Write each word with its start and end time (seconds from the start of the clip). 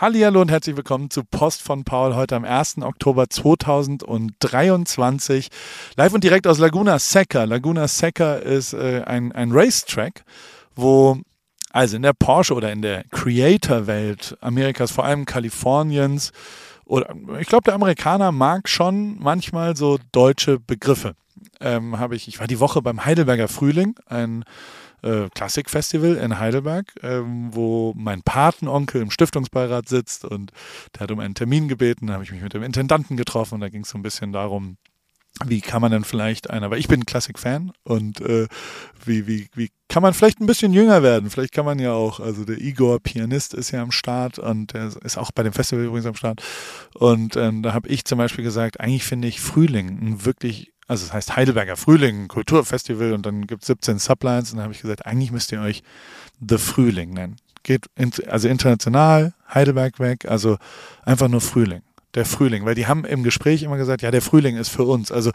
Hallo 0.00 0.40
und 0.40 0.48
herzlich 0.48 0.76
willkommen 0.76 1.10
zu 1.10 1.24
Post 1.24 1.60
von 1.60 1.82
Paul 1.82 2.14
heute 2.14 2.36
am 2.36 2.44
1. 2.44 2.82
Oktober 2.82 3.28
2023. 3.28 5.48
Live 5.96 6.14
und 6.14 6.22
direkt 6.22 6.46
aus 6.46 6.60
Laguna 6.60 7.00
Seca. 7.00 7.42
Laguna 7.42 7.88
Seca 7.88 8.36
ist 8.36 8.74
äh, 8.74 9.02
ein, 9.04 9.32
ein 9.32 9.50
Racetrack, 9.50 10.22
wo 10.76 11.18
also 11.72 11.96
in 11.96 12.02
der 12.02 12.12
Porsche 12.12 12.54
oder 12.54 12.70
in 12.70 12.80
der 12.80 13.02
Creator-Welt 13.10 14.38
Amerikas, 14.40 14.92
vor 14.92 15.04
allem 15.04 15.24
Kaliforniens, 15.24 16.30
oder 16.84 17.12
ich 17.40 17.48
glaube, 17.48 17.64
der 17.64 17.74
Amerikaner 17.74 18.30
mag 18.30 18.68
schon 18.68 19.18
manchmal 19.18 19.76
so 19.76 19.98
deutsche 20.12 20.60
Begriffe. 20.60 21.16
Ähm, 21.60 21.98
habe 21.98 22.14
ich, 22.14 22.28
ich 22.28 22.38
war 22.38 22.46
die 22.46 22.60
Woche 22.60 22.82
beim 22.82 23.04
Heidelberger 23.04 23.48
Frühling, 23.48 23.96
ein 24.06 24.44
äh, 25.02 25.28
Klassikfestival 25.34 26.16
in 26.16 26.38
Heidelberg, 26.38 26.92
ähm, 27.02 27.48
wo 27.52 27.92
mein 27.96 28.22
Patenonkel 28.22 29.02
im 29.02 29.10
Stiftungsbeirat 29.10 29.88
sitzt 29.88 30.24
und 30.24 30.52
der 30.94 31.02
hat 31.02 31.10
um 31.10 31.20
einen 31.20 31.34
Termin 31.34 31.68
gebeten. 31.68 32.06
Da 32.08 32.14
habe 32.14 32.24
ich 32.24 32.32
mich 32.32 32.42
mit 32.42 32.54
dem 32.54 32.62
Intendanten 32.62 33.16
getroffen 33.16 33.54
und 33.54 33.60
da 33.60 33.68
ging 33.68 33.82
es 33.82 33.90
so 33.90 33.98
ein 33.98 34.02
bisschen 34.02 34.32
darum, 34.32 34.76
wie 35.44 35.60
kann 35.60 35.80
man 35.80 35.92
denn 35.92 36.04
vielleicht 36.04 36.50
einer, 36.50 36.70
weil 36.70 36.80
ich 36.80 36.88
bin 36.88 37.06
Klassik-Fan 37.06 37.72
und 37.84 38.20
äh, 38.20 38.48
wie, 39.04 39.26
wie, 39.26 39.48
wie 39.54 39.70
kann 39.88 40.02
man 40.02 40.12
vielleicht 40.12 40.40
ein 40.40 40.46
bisschen 40.46 40.72
jünger 40.72 41.02
werden? 41.02 41.30
Vielleicht 41.30 41.52
kann 41.52 41.64
man 41.64 41.78
ja 41.78 41.92
auch, 41.92 42.18
also 42.18 42.44
der 42.44 42.58
Igor, 42.58 42.98
Pianist, 43.00 43.54
ist 43.54 43.70
ja 43.70 43.82
am 43.82 43.92
Start 43.92 44.38
und 44.38 44.72
der 44.74 44.90
ist 45.02 45.16
auch 45.16 45.30
bei 45.30 45.44
dem 45.44 45.52
Festival 45.52 45.84
übrigens 45.84 46.06
am 46.06 46.16
Start. 46.16 46.42
Und 46.94 47.36
ähm, 47.36 47.62
da 47.62 47.72
habe 47.72 47.88
ich 47.88 48.04
zum 48.04 48.18
Beispiel 48.18 48.44
gesagt, 48.44 48.80
eigentlich 48.80 49.04
finde 49.04 49.28
ich 49.28 49.40
Frühling 49.40 49.88
ein 49.88 50.24
wirklich 50.24 50.72
also 50.88 51.04
es 51.04 51.12
heißt 51.12 51.36
Heidelberger 51.36 51.76
Frühling, 51.76 52.28
Kulturfestival 52.28 53.12
und 53.12 53.24
dann 53.24 53.46
gibt 53.46 53.62
es 53.62 53.68
17 53.68 53.98
Sublines 53.98 54.50
und 54.50 54.56
dann 54.56 54.64
habe 54.64 54.74
ich 54.74 54.80
gesagt, 54.80 55.06
eigentlich 55.06 55.30
müsst 55.30 55.52
ihr 55.52 55.60
euch 55.60 55.82
The 56.46 56.56
Frühling 56.58 57.10
nennen. 57.10 57.36
Geht 57.62 57.86
in, 57.94 58.10
also 58.26 58.48
international, 58.48 59.34
Heidelberg 59.52 60.00
weg, 60.00 60.24
also 60.26 60.56
einfach 61.04 61.28
nur 61.28 61.42
Frühling. 61.42 61.82
Der 62.14 62.24
Frühling, 62.24 62.64
weil 62.64 62.74
die 62.74 62.86
haben 62.86 63.04
im 63.04 63.22
Gespräch 63.22 63.62
immer 63.62 63.76
gesagt, 63.76 64.00
ja, 64.00 64.10
der 64.10 64.22
Frühling 64.22 64.56
ist 64.56 64.70
für 64.70 64.84
uns. 64.84 65.12
Also 65.12 65.30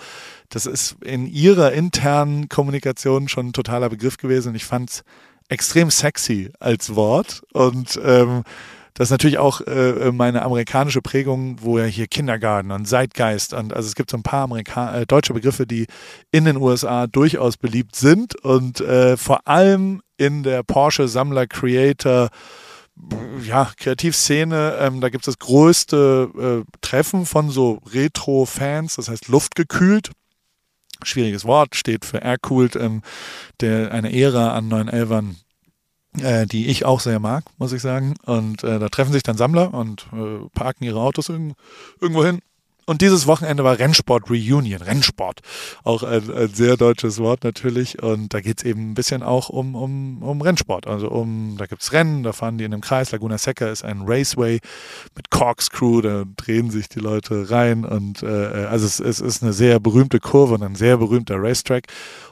das 0.49 0.65
ist 0.65 0.95
in 1.03 1.27
ihrer 1.27 1.71
internen 1.71 2.49
Kommunikation 2.49 3.29
schon 3.29 3.49
ein 3.49 3.53
totaler 3.53 3.89
Begriff 3.89 4.17
gewesen 4.17 4.49
und 4.49 4.55
ich 4.55 4.65
fand 4.65 4.89
es 4.89 5.03
extrem 5.49 5.91
sexy 5.91 6.51
als 6.59 6.95
Wort 6.95 7.43
und 7.53 7.99
ähm, 8.03 8.43
das 8.93 9.07
ist 9.07 9.11
natürlich 9.11 9.39
auch 9.39 9.61
äh, 9.61 10.11
meine 10.11 10.43
amerikanische 10.43 11.01
Prägung, 11.01 11.57
wo 11.61 11.79
ja 11.79 11.85
hier 11.85 12.07
Kindergarten 12.07 12.71
und 12.71 12.85
Zeitgeist 12.85 13.53
und 13.53 13.73
also 13.73 13.87
es 13.87 13.95
gibt 13.95 14.11
so 14.11 14.17
ein 14.17 14.23
paar 14.23 14.43
Amerika 14.43 14.95
äh, 14.95 15.05
deutsche 15.05 15.33
Begriffe, 15.33 15.65
die 15.65 15.87
in 16.31 16.45
den 16.45 16.57
USA 16.57 17.07
durchaus 17.07 17.57
beliebt 17.57 17.95
sind 17.95 18.35
und 18.43 18.81
äh, 18.81 19.17
vor 19.17 19.47
allem 19.47 20.01
in 20.17 20.43
der 20.43 20.63
Porsche 20.63 21.07
Sammler 21.07 21.47
Creator 21.47 22.29
ja, 23.43 23.71
Kreativszene, 23.77 24.77
ähm, 24.79 25.01
da 25.01 25.09
gibt 25.09 25.23
es 25.23 25.33
das 25.33 25.39
größte 25.39 26.63
äh, 26.63 26.77
Treffen 26.81 27.25
von 27.25 27.49
so 27.49 27.81
Retro-Fans, 27.91 28.95
das 28.95 29.09
heißt 29.09 29.27
luftgekühlt. 29.29 30.11
Schwieriges 31.03 31.43
Wort, 31.45 31.75
steht 31.75 32.05
für 32.05 32.19
Aircooled, 32.19 32.75
ähm, 32.75 33.01
der 33.61 33.91
eine 33.91 34.13
Ära 34.13 34.55
an 34.55 34.69
911ern 34.69 35.35
äh, 36.19 36.45
die 36.45 36.67
ich 36.67 36.85
auch 36.85 36.99
sehr 36.99 37.19
mag, 37.19 37.43
muss 37.57 37.73
ich 37.73 37.81
sagen. 37.81 38.15
Und 38.25 38.63
äh, 38.63 38.79
da 38.79 38.89
treffen 38.89 39.13
sich 39.13 39.23
dann 39.23 39.37
Sammler 39.37 39.73
und 39.73 40.07
äh, 40.13 40.47
parken 40.53 40.83
ihre 40.85 40.99
Autos 40.99 41.29
irgend, 41.29 41.55
irgendwo 41.99 42.25
hin 42.25 42.41
und 42.85 43.01
dieses 43.01 43.27
Wochenende 43.27 43.63
war 43.63 43.79
Rennsport 43.79 44.29
Reunion, 44.29 44.81
Rennsport. 44.81 45.39
Auch 45.83 46.03
ein, 46.03 46.29
ein 46.33 46.53
sehr 46.53 46.75
deutsches 46.75 47.19
Wort 47.19 47.43
natürlich. 47.43 48.01
Und 48.01 48.33
da 48.33 48.41
geht's 48.41 48.63
eben 48.63 48.91
ein 48.91 48.93
bisschen 48.93 49.23
auch 49.23 49.49
um, 49.49 49.75
um, 49.75 50.21
um 50.21 50.41
Rennsport. 50.41 50.87
Also 50.87 51.09
um, 51.09 51.55
da 51.57 51.65
gibt's 51.65 51.93
Rennen, 51.93 52.23
da 52.23 52.33
fahren 52.33 52.57
die 52.57 52.65
in 52.65 52.73
einem 52.73 52.81
Kreis. 52.81 53.11
Laguna 53.11 53.37
Seca 53.37 53.67
ist 53.67 53.85
ein 53.85 54.01
Raceway 54.05 54.59
mit 55.15 55.29
Corkscrew, 55.29 56.01
da 56.01 56.23
drehen 56.35 56.71
sich 56.71 56.89
die 56.89 56.99
Leute 56.99 57.49
rein. 57.49 57.85
Und 57.85 58.21
äh, 58.23 58.27
also 58.27 58.85
es, 58.85 58.99
es 58.99 59.21
ist 59.21 59.43
eine 59.43 59.53
sehr 59.53 59.79
berühmte 59.79 60.19
Kurve 60.19 60.55
und 60.55 60.63
ein 60.63 60.75
sehr 60.75 60.97
berühmter 60.97 61.35
Racetrack. 61.37 61.85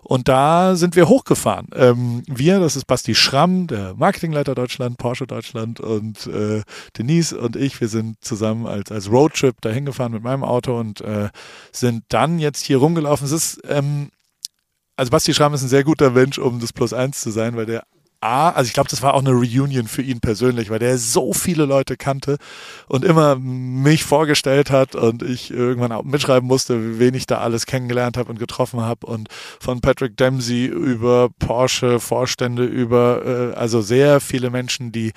Und 0.04 0.28
da 0.28 0.76
sind 0.76 0.96
wir 0.96 1.08
hochgefahren. 1.08 1.68
Ähm, 1.74 2.24
wir, 2.28 2.60
das 2.60 2.76
ist 2.76 2.86
Basti 2.86 3.16
Schramm, 3.16 3.68
der 3.68 3.94
Marketingleiter 3.96 4.56
Deutschland, 4.56 4.98
Porsche 4.98 5.28
Deutschland 5.28 5.80
und 5.80 6.28
äh, 6.28 6.64
Denise 6.98 7.34
und 7.34 7.56
ich, 7.56 7.80
wir 7.80 7.88
sind 7.88 8.18
zusammen 8.22 8.66
als, 8.66 8.92
als 8.92 9.10
Roadtrip 9.10 9.62
dahin 9.62 9.86
gefahren 9.86 10.12
mit 10.12 10.24
meinem 10.24 10.41
meinem 10.42 10.50
Auto 10.50 10.80
und 10.80 11.02
äh, 11.02 11.30
sind 11.72 12.04
dann 12.10 12.40
jetzt 12.40 12.66
hier 12.66 12.78
rumgelaufen. 12.78 13.26
Es 13.26 13.32
ist, 13.32 13.62
ähm, 13.68 14.10
also 14.96 15.10
Basti 15.10 15.34
Schramm 15.34 15.54
ist 15.54 15.64
ein 15.64 15.70
sehr 15.70 15.84
guter 15.84 16.12
Mensch, 16.12 16.38
um 16.38 16.60
das 16.60 16.74
Plus 16.74 16.94
eins 16.94 17.22
zu 17.22 17.32
sein, 17.32 17.56
weil 17.56 17.66
der 17.66 17.84
A, 18.22 18.52
also 18.52 18.68
ich 18.68 18.74
glaube, 18.74 18.90
das 18.90 19.02
war 19.02 19.16
auch 19.16 19.22
eine 19.22 19.32
Reunion 19.32 19.88
für 19.88 20.04
ihn 20.04 20.20
persönlich, 20.20 20.70
weil 20.70 20.78
der 20.78 21.00
so 21.00 21.34
viele 21.34 21.66
Leute 21.66 21.98
kannte 21.98 22.38
und 22.88 23.04
immer 23.04 23.36
mich 23.36 24.04
vorgestellt 24.04 24.70
hat 24.70 24.94
und 24.94 25.24
ich 25.24 25.50
irgendwann 25.50 25.92
auch 25.92 26.04
mitschreiben 26.04 26.48
musste, 26.48 27.00
wen 27.00 27.16
ich 27.16 27.26
da 27.26 27.40
alles 27.40 27.66
kennengelernt 27.66 28.18
habe 28.18 28.30
und 28.30 28.38
getroffen 28.38 28.82
habe 28.82 29.08
und 29.08 29.28
von 29.60 29.82
Patrick 29.82 30.18
Dempsey 30.18 30.66
über 30.66 31.30
Porsche 31.40 32.00
Vorstände 32.00 32.64
über 32.64 33.54
äh, 33.54 33.58
also 33.58 33.82
sehr 33.82 34.20
viele 34.20 34.52
Menschen, 34.52 34.92
die 34.92 35.14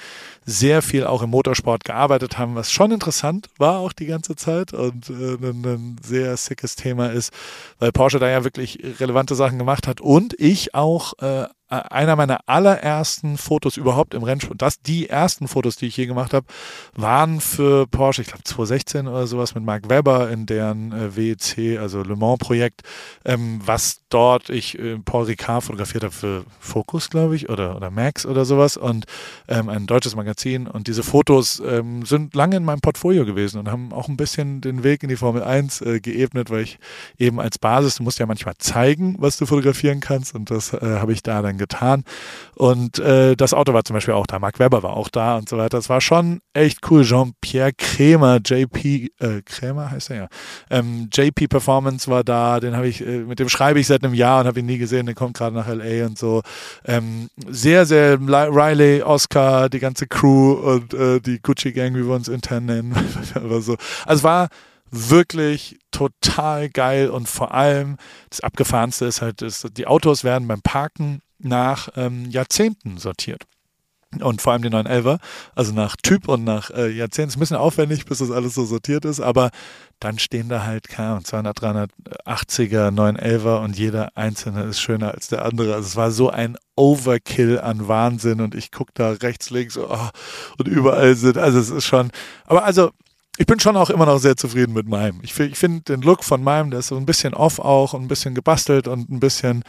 sehr 0.47 0.81
viel 0.81 1.05
auch 1.05 1.21
im 1.21 1.31
Motorsport 1.31 1.85
gearbeitet 1.85 2.39
haben, 2.39 2.55
was 2.55 2.73
schon 2.73 2.91
interessant 2.91 3.51
war 3.59 3.81
auch 3.81 3.93
die 3.93 4.07
ganze 4.07 4.35
Zeit 4.35 4.73
und 4.73 5.11
äh, 5.11 5.35
ein, 5.35 5.63
ein 5.67 5.97
sehr 6.03 6.35
sickes 6.39 6.75
Thema 6.75 7.09
ist, 7.09 7.35
weil 7.79 7.93
Porsche 7.93 8.19
da 8.19 8.31
ja 8.31 8.45
wirklich 8.45 8.79
relevante 8.99 9.35
Sachen 9.35 9.59
gemacht 9.59 9.87
hat 9.87 10.01
und 10.01 10.35
ich 10.41 10.75
auch 10.75 11.13
äh, 11.19 11.49
einer 11.83 12.17
meiner 12.17 12.41
allerersten 12.47 13.39
Fotos 13.39 13.77
überhaupt 13.77 14.15
im 14.15 14.23
Rennsport, 14.23 14.61
das 14.61 14.81
die 14.81 15.09
ersten 15.09 15.49
Fotos, 15.49 15.77
die 15.77 15.87
ich 15.87 15.97
je 15.97 16.07
gemacht 16.07 16.35
habe, 16.35 16.47
waren 16.95 17.41
für 17.41 17.87
Porsche, 17.87 18.23
ich 18.23 18.29
glaube 18.29 18.45
2016 18.45 19.09
oder 19.09 19.27
sowas 19.27 19.55
mit 19.55 19.65
Mark 19.65 19.89
Webber 19.89 20.31
in 20.31 20.47
deren 20.47 20.93
äh, 20.93 21.17
WEC, 21.17 21.79
also 21.79 22.03
Le 22.03 22.17
Mans 22.17 22.39
Projekt, 22.39 22.83
ähm, 23.25 23.61
was 23.65 24.01
dort 24.09 24.51
ich 24.51 24.79
äh, 24.79 24.99
Paul 24.99 25.25
Ricard 25.25 25.65
fotografiert 25.65 26.05
habe 26.05 26.15
für 26.15 26.45
Focus, 26.61 27.11
glaube 27.11 27.37
ich, 27.37 27.49
oder, 27.49 27.77
oder 27.77 27.91
Max 27.91 28.27
oder 28.27 28.45
sowas 28.45 28.77
und 28.77 29.07
ähm, 29.49 29.69
ein 29.69 29.87
deutsches 29.87 30.15
Magazin. 30.15 30.67
Und 30.67 30.87
diese 30.87 31.03
Fotos 31.03 31.63
ähm, 31.67 32.05
sind 32.05 32.35
lange 32.35 32.57
in 32.57 32.65
meinem 32.65 32.81
Portfolio 32.81 33.25
gewesen 33.25 33.59
und 33.59 33.71
haben 33.71 33.93
auch 33.93 34.09
ein 34.09 34.17
bisschen 34.17 34.61
den 34.61 34.85
Weg 34.85 35.03
in 35.03 35.09
die 35.09 35.17
Formel 35.17 35.43
1 35.43 35.81
äh, 35.81 36.01
geebnet, 36.01 36.51
weil 36.51 36.63
ich 36.63 36.79
eben 37.19 37.41
als 37.41 37.59
Basis, 37.59 37.97
du 37.97 38.03
musst 38.03 38.19
ja 38.19 38.27
manchmal 38.27 38.55
zeigen, 38.59 39.17
was 39.19 39.37
du 39.37 39.47
fotografieren 39.47 40.01
kannst 40.01 40.35
und 40.35 40.51
das 40.51 40.73
äh, 40.73 40.81
habe 40.81 41.13
ich 41.13 41.23
da 41.23 41.43
dann 41.43 41.59
getan. 41.65 42.05
Und 42.55 42.99
äh, 42.99 43.37
das 43.37 43.53
Auto 43.55 43.73
war 43.73 43.85
zum 43.85 43.95
Beispiel 43.95 44.15
auch 44.15 44.27
da, 44.27 44.39
Mark 44.39 44.59
Webber 44.59 44.83
war 44.83 44.97
auch 44.97 45.09
da 45.09 45.37
und 45.37 45.49
so 45.49 45.57
weiter. 45.59 45.79
Das 45.79 45.89
war 45.89 46.01
schon 46.01 46.41
echt 46.53 46.79
cool. 46.91 47.05
Jean-Pierre 47.05 47.73
Krämer, 47.77 48.39
JP, 48.45 49.11
äh, 49.19 49.43
Krämer 49.45 49.91
heißt 49.91 50.11
er 50.11 50.17
ja. 50.17 50.29
Ähm, 50.71 51.09
JP 51.13 51.49
Performance 51.49 52.11
war 52.11 52.25
da, 52.25 52.61
den 52.61 52.77
habe 52.77 52.89
ich, 52.89 53.05
äh, 53.05 53.21
mit 53.21 53.39
dem 53.39 53.49
schreibe 53.49 53.81
ich 53.81 53.87
seit 53.87 54.05
einem 54.05 54.15
Jahr 54.15 54.41
und 54.41 54.47
habe 54.47 54.61
ihn 54.61 54.67
nie 54.67 54.79
gesehen, 54.79 55.07
der 55.07 55.15
kommt 55.15 55.37
gerade 55.37 55.57
nach 55.57 55.69
LA 55.69 56.07
und 56.07 56.19
so. 56.19 56.43
Ähm, 56.85 57.29
sehr, 57.49 57.87
sehr 57.87 58.19
Riley, 58.21 59.03
Oscar, 59.03 59.69
die 59.69 59.81
ganze 59.81 60.07
Crew 60.07 60.53
und 60.53 60.95
äh, 60.95 61.21
die 61.21 61.41
Gucci 61.41 61.73
Gang, 61.73 61.95
wie 61.95 62.07
wir 62.07 62.15
uns 62.15 62.29
intern 62.29 62.67
nennen. 62.67 62.95
so. 63.61 63.77
Also 64.07 64.23
war 64.23 64.49
wirklich 64.91 65.79
total 65.91 66.69
geil 66.69 67.11
und 67.11 67.29
vor 67.29 67.53
allem 67.55 67.97
das 68.31 68.41
Abgefahrenste 68.41 69.07
ist 69.07 69.23
halt, 69.23 69.43
ist, 69.43 69.67
die 69.77 69.87
Autos 69.87 70.25
werden 70.25 70.49
beim 70.49 70.63
Parken 70.63 71.21
nach 71.39 71.89
ähm, 71.97 72.31
Jahrzehnten 72.31 72.99
sortiert. 72.99 73.45
Und 74.21 74.41
vor 74.43 74.53
allem 74.53 74.63
die 74.63 74.69
911er, 74.69 75.19
also 75.55 75.73
nach 75.73 75.97
Typ 75.97 76.29
und 76.29 76.45
nach 76.45 76.71
äh, 76.71 76.89
Jahrzehnten. 76.89 77.31
Ist 77.31 77.37
ein 77.37 77.41
bisschen 77.41 77.57
aufwendig, 77.57 78.05
bis 78.05 78.19
das 78.19 78.31
alles 78.31 78.55
so 78.55 78.65
sortiert 78.65 79.05
ist, 79.05 79.21
aber 79.21 79.51
dann 80.01 80.19
stehen 80.19 80.49
da 80.49 80.65
halt, 80.65 80.89
keine 80.89 81.11
Ahnung, 81.11 81.25
200, 81.25 81.59
380er, 81.59 82.91
911er 82.91 83.63
und 83.63 83.79
jeder 83.79 84.17
einzelne 84.17 84.65
ist 84.65 84.81
schöner 84.81 85.13
als 85.13 85.29
der 85.29 85.45
andere. 85.45 85.75
Also 85.75 85.87
es 85.89 85.97
war 85.97 86.11
so 86.11 86.31
ein 86.31 86.57
Overkill 86.77 87.61
an 87.61 87.89
Wahnsinn 87.89 88.41
und 88.41 88.55
ich 88.55 88.71
gucke 88.71 88.93
da 88.95 89.13
rechts, 89.13 89.51
links 89.51 89.77
oh, 89.77 90.09
und 90.59 90.69
überall 90.69 91.15
sind, 91.15 91.39
also 91.39 91.59
es 91.59 91.71
ist 91.71 91.87
schon, 91.87 92.11
aber 92.47 92.65
also 92.65 92.91
ich 93.37 93.47
bin 93.47 93.59
schon 93.59 93.77
auch 93.77 93.91
immer 93.91 94.07
noch 94.07 94.19
sehr 94.19 94.37
zufrieden 94.37 94.75
mit 94.75 94.89
meinem. 94.89 95.21
Ich, 95.23 95.39
ich 95.41 95.59
finde 95.59 95.81
den 95.83 96.03
Look 96.03 96.23
von 96.23 96.43
meinem, 96.43 96.71
der 96.71 96.81
ist 96.81 96.89
so 96.89 96.97
ein 96.97 97.07
bisschen 97.07 97.35
off 97.35 97.59
auch 97.59 97.93
und 97.93 98.03
ein 98.03 98.09
bisschen 98.09 98.35
gebastelt 98.35 98.87
und 98.87 99.11
ein 99.11 99.19
bisschen 99.19 99.65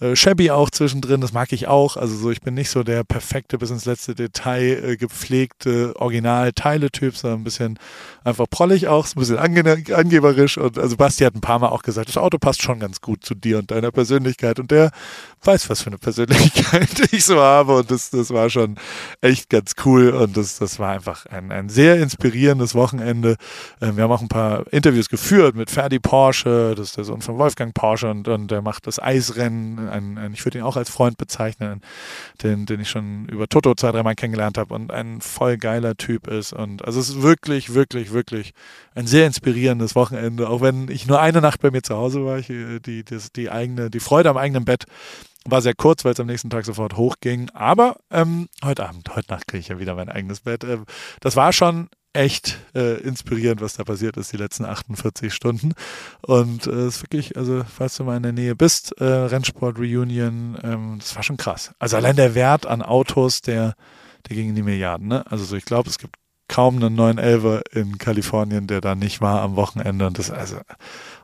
äh, 0.00 0.14
shabby 0.14 0.50
auch 0.50 0.70
zwischendrin, 0.70 1.20
das 1.20 1.32
mag 1.32 1.52
ich 1.52 1.68
auch. 1.68 1.96
Also 1.96 2.16
so, 2.16 2.30
ich 2.30 2.40
bin 2.40 2.54
nicht 2.54 2.70
so 2.70 2.82
der 2.82 3.04
perfekte, 3.04 3.58
bis 3.58 3.70
ins 3.70 3.84
letzte 3.84 4.14
Detail 4.14 4.84
äh, 4.84 4.96
gepflegte 4.96 5.94
Original-Teile-Typ, 5.96 7.16
sondern 7.16 7.40
ein 7.40 7.44
bisschen 7.44 7.78
einfach 8.28 8.46
prollig 8.48 8.88
auch, 8.88 9.06
ein 9.06 9.18
bisschen 9.18 9.38
ange 9.38 9.84
angeberisch. 9.92 10.58
Und 10.58 10.78
also 10.78 10.96
Basti 10.96 11.24
hat 11.24 11.34
ein 11.34 11.40
paar 11.40 11.58
Mal 11.58 11.68
auch 11.68 11.82
gesagt, 11.82 12.08
das 12.08 12.16
Auto 12.16 12.38
passt 12.38 12.62
schon 12.62 12.80
ganz 12.80 13.00
gut 13.00 13.24
zu 13.24 13.34
dir 13.34 13.58
und 13.58 13.70
deiner 13.70 13.90
Persönlichkeit. 13.90 14.58
Und 14.58 14.70
der 14.70 14.90
weiß, 15.44 15.70
was 15.70 15.82
für 15.82 15.88
eine 15.88 15.98
Persönlichkeit 15.98 16.88
ich 17.12 17.24
so 17.24 17.40
habe. 17.40 17.76
Und 17.76 17.90
das, 17.90 18.10
das 18.10 18.30
war 18.30 18.50
schon 18.50 18.76
echt 19.20 19.50
ganz 19.50 19.74
cool. 19.84 20.10
Und 20.10 20.36
das, 20.36 20.58
das 20.58 20.78
war 20.78 20.92
einfach 20.92 21.26
ein, 21.26 21.52
ein 21.52 21.68
sehr 21.68 21.96
inspirierendes 21.96 22.74
Wochenende. 22.74 23.36
Ähm, 23.80 23.96
wir 23.96 24.04
haben 24.04 24.12
auch 24.12 24.22
ein 24.22 24.28
paar 24.28 24.64
Interviews 24.72 25.08
geführt 25.08 25.54
mit 25.54 25.70
Ferdi 25.70 25.98
Porsche, 25.98 26.74
das 26.76 26.88
ist 26.88 26.96
der 26.96 27.04
Sohn 27.04 27.22
von 27.22 27.38
Wolfgang 27.38 27.74
Porsche 27.74 28.10
und, 28.10 28.28
und 28.28 28.50
der 28.50 28.62
macht 28.62 28.86
das 28.86 29.00
Eisrennen 29.00 29.88
ein, 29.88 30.18
ein 30.18 30.32
ich 30.32 30.44
würde 30.44 30.58
ihn 30.58 30.64
auch 30.64 30.76
als 30.76 30.90
Freund 30.90 31.18
bezeichnen, 31.18 31.80
den, 32.42 32.66
den 32.66 32.80
ich 32.80 32.90
schon 32.90 33.26
über 33.26 33.48
Toto 33.48 33.74
zwei, 33.74 33.92
dreimal 33.92 34.14
kennengelernt 34.14 34.58
habe 34.58 34.74
und 34.74 34.92
ein 34.92 35.20
voll 35.20 35.56
geiler 35.56 35.96
Typ 35.96 36.26
ist. 36.26 36.52
Und 36.52 36.84
also 36.84 37.00
es 37.00 37.08
ist 37.08 37.22
wirklich, 37.22 37.74
wirklich, 37.74 38.12
wirklich 38.12 38.17
ein 38.94 39.06
sehr 39.06 39.26
inspirierendes 39.26 39.94
Wochenende, 39.94 40.48
auch 40.48 40.60
wenn 40.60 40.88
ich 40.90 41.06
nur 41.06 41.20
eine 41.20 41.40
Nacht 41.40 41.60
bei 41.60 41.70
mir 41.70 41.82
zu 41.82 41.96
Hause 41.96 42.24
war. 42.24 42.38
Ich, 42.38 42.50
äh, 42.50 42.80
die, 42.80 43.04
die, 43.04 43.18
die 43.34 43.50
eigene, 43.50 43.90
die 43.90 44.00
Freude 44.00 44.30
am 44.30 44.36
eigenen 44.36 44.64
Bett 44.64 44.84
war 45.44 45.62
sehr 45.62 45.74
kurz, 45.74 46.04
weil 46.04 46.12
es 46.12 46.20
am 46.20 46.26
nächsten 46.26 46.50
Tag 46.50 46.64
sofort 46.64 46.96
hochging. 46.96 47.50
Aber 47.50 47.96
ähm, 48.10 48.48
heute 48.64 48.88
Abend, 48.88 49.08
heute 49.14 49.32
Nacht 49.32 49.46
kriege 49.46 49.60
ich 49.60 49.68
ja 49.68 49.78
wieder 49.78 49.94
mein 49.94 50.08
eigenes 50.08 50.40
Bett. 50.40 50.64
Ähm, 50.64 50.84
das 51.20 51.36
war 51.36 51.52
schon 51.52 51.88
echt 52.12 52.58
äh, 52.74 53.00
inspirierend, 53.00 53.60
was 53.60 53.74
da 53.74 53.84
passiert 53.84 54.16
ist, 54.16 54.32
die 54.32 54.38
letzten 54.38 54.64
48 54.64 55.32
Stunden. 55.32 55.74
Und 56.22 56.66
es 56.66 56.74
äh, 56.74 56.88
ist 56.88 57.02
wirklich, 57.02 57.36
also 57.36 57.64
falls 57.64 57.96
du 57.96 58.04
mal 58.04 58.16
in 58.16 58.22
der 58.22 58.32
Nähe 58.32 58.56
bist, 58.56 58.92
äh, 59.00 59.04
Rennsport-Reunion, 59.04 60.58
ähm, 60.62 60.96
das 60.98 61.14
war 61.16 61.22
schon 61.22 61.36
krass. 61.36 61.72
Also 61.78 61.96
allein 61.96 62.16
der 62.16 62.34
Wert 62.34 62.66
an 62.66 62.82
Autos, 62.82 63.40
der, 63.40 63.74
der 64.28 64.36
ging 64.36 64.48
in 64.48 64.54
die 64.54 64.62
Milliarden. 64.62 65.08
Ne? 65.08 65.24
Also 65.30 65.44
so, 65.44 65.56
ich 65.56 65.64
glaube, 65.64 65.88
es 65.88 65.98
gibt 65.98 66.16
kaum 66.48 66.76
einen 66.76 66.94
911 66.94 67.62
in 67.72 67.98
Kalifornien, 67.98 68.66
der 68.66 68.80
da 68.80 68.94
nicht 68.94 69.20
war 69.20 69.42
am 69.42 69.56
Wochenende. 69.56 70.06
Und 70.06 70.18
das, 70.18 70.30
also, 70.30 70.56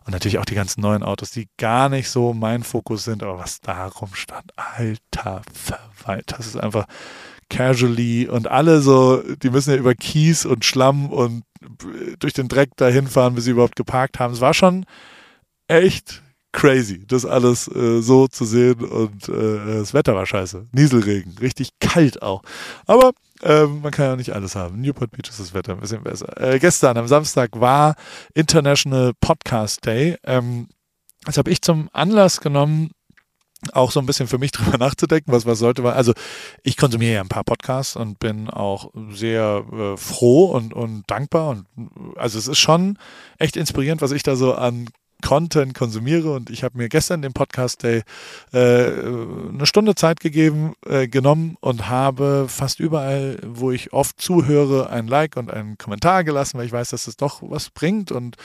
und 0.05 0.13
natürlich 0.13 0.39
auch 0.39 0.45
die 0.45 0.55
ganzen 0.55 0.81
neuen 0.81 1.03
Autos, 1.03 1.31
die 1.31 1.49
gar 1.57 1.89
nicht 1.89 2.09
so 2.09 2.35
mein 2.35 2.63
Fokus 2.63 3.05
sind, 3.05 3.23
aber 3.23 3.39
was 3.39 3.61
da 3.61 3.87
rumstand, 3.87 4.53
alter 4.57 5.43
Verwalt, 5.53 6.35
das 6.37 6.47
ist 6.47 6.57
einfach 6.57 6.87
casually 7.51 8.29
und 8.29 8.49
alle 8.49 8.81
so, 8.81 9.23
die 9.43 9.51
müssen 9.51 9.71
ja 9.71 9.77
über 9.77 9.95
Kies 9.95 10.45
und 10.47 10.65
Schlamm 10.65 11.11
und 11.11 11.45
durch 12.19 12.33
den 12.33 12.49
Dreck 12.49 12.71
dahin 12.77 13.07
fahren, 13.07 13.35
bis 13.35 13.45
sie 13.45 13.53
überhaupt 13.53 13.77
geparkt 13.77 14.19
haben. 14.19 14.35
Es 14.35 14.41
war 14.41 14.55
schon 14.55 14.85
echt 15.69 16.23
crazy, 16.53 17.05
das 17.07 17.27
alles 17.27 17.69
äh, 17.69 18.01
so 18.01 18.29
zu 18.29 18.45
sehen 18.45 18.85
und 18.85 19.29
äh, 19.29 19.79
das 19.79 19.93
Wetter 19.95 20.15
war 20.15 20.27
scheiße. 20.27 20.67
Nieselregen, 20.73 21.37
richtig 21.41 21.71
kalt 21.81 22.23
auch. 22.23 22.43
Aber 22.87 23.13
ähm, 23.45 23.83
man 23.83 23.93
kann 23.93 24.07
ja 24.07 24.17
nicht 24.17 24.35
alles 24.35 24.57
haben. 24.57 24.81
Newport 24.81 25.11
Beach 25.11 25.29
ist 25.29 25.39
das 25.39 25.53
Wetter 25.53 25.73
ein 25.73 25.81
bisschen 25.81 26.03
besser. 26.03 26.41
Äh, 26.41 26.59
gestern 26.59 26.97
am 26.97 27.07
Samstag 27.07 27.51
war 27.61 27.95
International 28.33 29.13
Podcast 29.21 29.85
Day. 29.85 30.17
Ähm, 30.25 30.69
das 31.27 31.37
habe 31.37 31.51
ich 31.51 31.61
zum 31.61 31.91
Anlass 31.93 32.41
genommen, 32.41 32.91
auch 33.73 33.91
so 33.91 34.01
ein 34.01 34.07
bisschen 34.07 34.29
für 34.29 34.39
mich 34.39 34.53
drüber 34.53 34.79
nachzudenken, 34.79 35.31
was 35.31 35.45
was 35.45 35.59
sollte 35.59 35.83
man. 35.83 35.93
Also 35.93 36.15
ich 36.63 36.79
konsumiere 36.79 37.15
ja 37.15 37.21
ein 37.21 37.29
paar 37.29 37.45
Podcasts 37.45 37.97
und 37.97 38.19
bin 38.19 38.49
auch 38.49 38.91
sehr 39.11 39.65
äh, 39.73 39.97
froh 39.99 40.47
und, 40.47 40.73
und 40.73 41.05
dankbar 41.07 41.51
und 41.51 41.67
also 42.17 42.39
es 42.39 42.49
ist 42.49 42.59
schon 42.59 42.99
echt 43.39 43.57
inspirierend, 43.59 44.01
was 44.01 44.13
ich 44.13 44.23
da 44.23 44.37
so 44.37 44.55
an 44.55 44.89
Content 45.25 45.75
konsumiere. 45.75 46.33
Und 46.33 46.51
ich 46.51 46.63
habe 46.63 46.77
mir 46.77 46.89
gestern 46.89 47.23
den 47.23 47.33
Podcast 47.33 47.83
Day 47.83 48.03
äh, 48.53 48.59
eine 48.59 49.65
Stunde 49.65 49.95
Zeit 49.95 50.21
gegeben, 50.21 50.75
äh, 50.87 51.09
genommen 51.09 51.57
und 51.61 51.89
habe 51.89 52.47
fast 52.49 52.79
überall, 52.79 53.39
wo 53.43 53.71
ich 53.71 53.93
oft 53.93 54.21
zuhöre, 54.21 54.91
ein 54.91 55.09
Like 55.09 55.37
und 55.37 55.51
einen 55.51 55.79
Kommentar 55.79 56.25
gelassen, 56.25 56.59
weil 56.59 56.67
ich 56.67 56.73
weiß, 56.73 56.91
dass 56.91 57.07
es 57.07 57.17
doch 57.17 57.43
was 57.43 57.71
bringt 57.71 58.13
und 58.13 58.37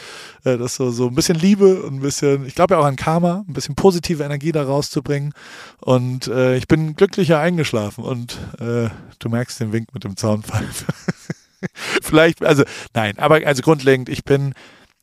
äh, 0.46 0.58
das 0.58 0.76
so, 0.76 0.90
so 0.90 1.08
ein 1.08 1.16
bisschen 1.16 1.38
Liebe 1.38 1.84
und 1.84 1.96
ein 1.96 2.00
bisschen, 2.00 2.46
ich 2.46 2.56
glaube 2.56 2.76
ja 2.76 2.80
auch 2.80 2.86
an 2.86 2.96
Karma, 2.96 3.44
ein 3.48 3.54
bisschen 3.54 3.76
positive 3.76 4.24
Energie 4.24 4.54
da 4.54 4.64
rauszubringen. 4.64 5.34
Und 5.82 6.28
äh, 6.28 6.56
ich 6.56 6.68
bin 6.68 6.96
glücklicher 6.96 7.40
eingeschlafen 7.40 8.06
und 8.06 8.38
äh, 8.60 8.90
du 9.20 9.30
merkst 9.30 9.60
den 9.60 9.74
Wink 9.74 9.94
mit 9.94 10.06
dem 10.06 10.16
Zaunpfeife. 10.16 10.86
Vielleicht, 12.02 12.42
also 12.42 12.64
nein, 12.94 13.20
aber 13.20 13.46
also 13.46 13.62
grundlegend, 13.62 14.08
ich 14.08 14.24
bin 14.24 14.54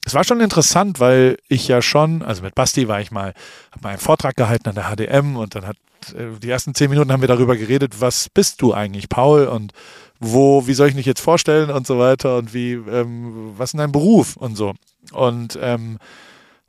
es 0.07 0.15
war 0.15 0.23
schon 0.23 0.41
interessant, 0.41 1.01
weil 1.01 1.37
ich 1.49 1.67
ja 1.67 1.83
schon, 1.83 2.23
also 2.23 2.43
mit 2.43 2.55
Basti 2.55 2.87
war 2.87 3.01
ich 3.01 3.11
mal, 3.11 3.35
habe 3.73 3.83
mal 3.83 3.89
einen 3.91 3.99
Vortrag 3.99 4.37
gehalten 4.37 4.69
an 4.69 4.77
der 4.77 4.85
HDM 4.85 5.37
und 5.37 5.57
dann 5.57 5.67
hat 5.67 5.77
äh, 6.15 6.39
die 6.41 6.49
ersten 6.49 6.77
zehn 6.77 6.91
Minuten 6.91 7.11
haben 7.11 7.23
wir 7.23 7.29
darüber 7.29 7.57
geredet, 7.57 8.01
was 8.01 8.29
bist 8.29 8.63
du 8.63 8.73
eigentlich, 8.73 9.09
Paul? 9.09 9.47
Und 9.47 9.73
wo, 10.21 10.69
wie 10.69 10.75
soll 10.75 10.89
ich 10.89 10.95
mich 10.95 11.07
jetzt 11.07 11.21
vorstellen 11.21 11.71
und 11.71 11.89
so 11.89 11.99
weiter 11.99 12.39
und 12.39 12.55
wie, 12.55 12.75
ähm, 12.75 13.55
was 13.57 13.75
ist 13.75 13.81
dein 13.81 13.91
Beruf 13.91 14.37
und 14.37 14.55
so. 14.55 14.75
Und 15.11 15.59
ähm, 15.61 15.99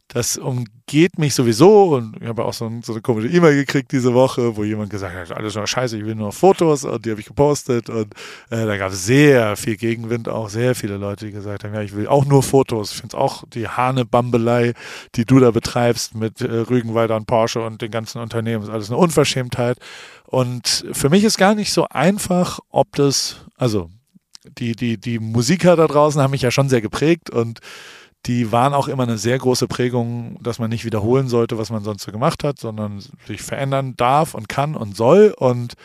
das 0.09 0.37
umgeht 0.37 1.19
mich 1.19 1.35
sowieso 1.35 1.95
und 1.95 2.15
ich 2.21 2.27
habe 2.27 2.45
auch 2.45 2.53
so, 2.53 2.65
ein, 2.65 2.81
so 2.81 2.93
eine 2.93 3.01
komische 3.01 3.27
E-Mail 3.27 3.55
gekriegt 3.55 3.91
diese 3.91 4.13
Woche, 4.13 4.55
wo 4.55 4.63
jemand 4.63 4.89
gesagt 4.89 5.13
hat, 5.13 5.35
alles 5.35 5.55
nur 5.55 5.67
scheiße, 5.67 5.97
ich 5.97 6.05
will 6.05 6.15
nur 6.15 6.31
Fotos 6.31 6.85
und 6.85 7.05
die 7.05 7.11
habe 7.11 7.19
ich 7.19 7.27
gepostet 7.27 7.89
und 7.89 8.13
äh, 8.49 8.65
da 8.65 8.77
gab 8.77 8.91
es 8.93 9.05
sehr 9.05 9.57
viel 9.57 9.75
Gegenwind, 9.75 10.29
auch 10.29 10.47
sehr 10.47 10.75
viele 10.75 10.95
Leute, 10.95 11.25
die 11.25 11.33
gesagt 11.33 11.65
haben, 11.65 11.73
ja, 11.73 11.81
ich 11.81 11.93
will 11.93 12.07
auch 12.07 12.23
nur 12.23 12.41
Fotos. 12.41 12.91
Ich 12.91 12.97
finde 12.97 13.17
es 13.17 13.21
auch 13.21 13.43
die 13.53 13.67
Hanebambelei, 13.67 14.73
die 15.15 15.25
du 15.25 15.39
da 15.39 15.51
betreibst 15.51 16.15
mit 16.15 16.39
äh, 16.39 16.45
Rügenwalder 16.45 17.17
und 17.17 17.27
Porsche 17.27 17.61
und 17.61 17.81
den 17.81 17.91
ganzen 17.91 18.21
Unternehmen, 18.21 18.63
ist 18.63 18.69
alles 18.69 18.89
eine 18.89 18.97
Unverschämtheit. 18.97 19.77
Und 20.25 20.85
für 20.93 21.09
mich 21.09 21.25
ist 21.25 21.37
gar 21.37 21.53
nicht 21.53 21.73
so 21.73 21.85
einfach, 21.89 22.59
ob 22.69 22.95
das, 22.95 23.45
also 23.57 23.89
die, 24.57 24.73
die, 24.73 24.97
die 24.97 25.19
Musiker 25.19 25.75
da 25.75 25.87
draußen 25.87 26.21
haben 26.21 26.31
mich 26.31 26.41
ja 26.41 26.51
schon 26.51 26.69
sehr 26.69 26.81
geprägt 26.81 27.29
und 27.29 27.59
die 28.25 28.51
waren 28.51 28.73
auch 28.73 28.87
immer 28.87 29.03
eine 29.03 29.17
sehr 29.17 29.37
große 29.37 29.67
Prägung, 29.67 30.37
dass 30.41 30.59
man 30.59 30.69
nicht 30.69 30.83
wiederholen 30.83 31.29
sollte, 31.29 31.57
was 31.57 31.69
man 31.69 31.83
sonst 31.83 32.03
so 32.03 32.11
gemacht 32.11 32.43
hat, 32.43 32.59
sondern 32.59 33.01
sich 33.25 33.41
verändern 33.41 33.95
darf 33.95 34.33
und 34.33 34.49
kann 34.49 34.75
und 34.75 34.97
soll. 34.97 35.33
Und 35.37 35.75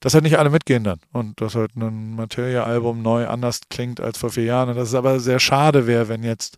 das 0.00 0.14
halt 0.14 0.24
nicht 0.24 0.38
alle 0.38 0.50
mitgehen 0.50 0.82
dann. 0.82 0.98
Und 1.12 1.40
dass 1.40 1.54
halt 1.54 1.76
ein 1.76 2.16
Materia-Album 2.16 3.02
neu 3.02 3.28
anders 3.28 3.60
klingt 3.70 4.00
als 4.00 4.18
vor 4.18 4.30
vier 4.30 4.44
Jahren. 4.44 4.70
Und 4.70 4.76
das 4.76 4.88
ist 4.88 4.94
aber 4.94 5.20
sehr 5.20 5.38
schade 5.38 5.86
wäre, 5.86 6.08
wenn 6.08 6.24
jetzt 6.24 6.56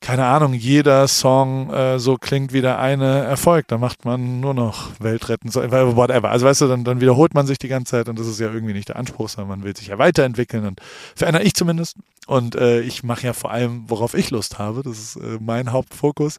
keine 0.00 0.26
Ahnung, 0.26 0.52
jeder 0.52 1.08
Song 1.08 1.70
äh, 1.70 1.98
so 1.98 2.16
klingt 2.16 2.52
wie 2.52 2.60
der 2.60 2.78
eine 2.78 3.24
Erfolg. 3.24 3.66
Da 3.68 3.78
macht 3.78 4.04
man 4.04 4.40
nur 4.40 4.54
noch 4.54 4.90
Weltretten, 5.00 5.52
whatever. 5.52 6.30
Also 6.30 6.46
weißt 6.46 6.60
du, 6.60 6.68
dann, 6.68 6.84
dann 6.84 7.00
wiederholt 7.00 7.34
man 7.34 7.46
sich 7.46 7.58
die 7.58 7.68
ganze 7.68 7.92
Zeit 7.92 8.08
und 8.08 8.18
das 8.18 8.26
ist 8.26 8.38
ja 8.38 8.52
irgendwie 8.52 8.74
nicht 8.74 8.88
der 8.88 8.96
Anspruch, 8.96 9.28
sondern 9.28 9.48
man 9.58 9.64
will 9.64 9.76
sich 9.76 9.88
ja 9.88 9.98
weiterentwickeln 9.98 10.66
und 10.66 10.80
verändere 11.16 11.42
ich 11.42 11.54
zumindest. 11.54 11.96
Und 12.26 12.54
äh, 12.54 12.80
ich 12.80 13.02
mache 13.02 13.26
ja 13.26 13.32
vor 13.32 13.50
allem, 13.50 13.84
worauf 13.88 14.14
ich 14.14 14.30
Lust 14.30 14.58
habe. 14.58 14.82
Das 14.82 14.98
ist 14.98 15.16
äh, 15.16 15.38
mein 15.40 15.72
Hauptfokus. 15.72 16.38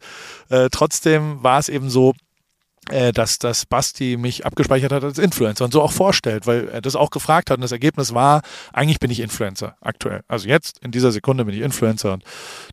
Äh, 0.50 0.70
trotzdem 0.72 1.44
war 1.44 1.60
es 1.60 1.68
eben 1.68 1.90
so, 1.90 2.14
äh, 2.90 3.12
dass, 3.12 3.40
dass 3.40 3.66
Basti 3.66 4.18
mich 4.18 4.46
abgespeichert 4.46 4.92
hat 4.92 5.04
als 5.04 5.18
Influencer 5.18 5.66
und 5.66 5.74
so 5.74 5.82
auch 5.82 5.92
vorstellt, 5.92 6.48
weil 6.48 6.70
er 6.70 6.82
das 6.82 6.96
auch 6.96 7.10
gefragt 7.10 7.50
hat 7.50 7.58
und 7.58 7.62
das 7.62 7.72
Ergebnis 7.72 8.14
war, 8.14 8.42
eigentlich 8.74 9.00
bin 9.00 9.12
ich 9.12 9.20
Influencer 9.20 9.76
aktuell. 9.82 10.22
Also 10.28 10.48
jetzt, 10.48 10.80
in 10.84 10.92
dieser 10.92 11.12
Sekunde 11.12 11.46
bin 11.46 11.56
ich 11.56 11.62
Influencer 11.62 12.14
und 12.14 12.24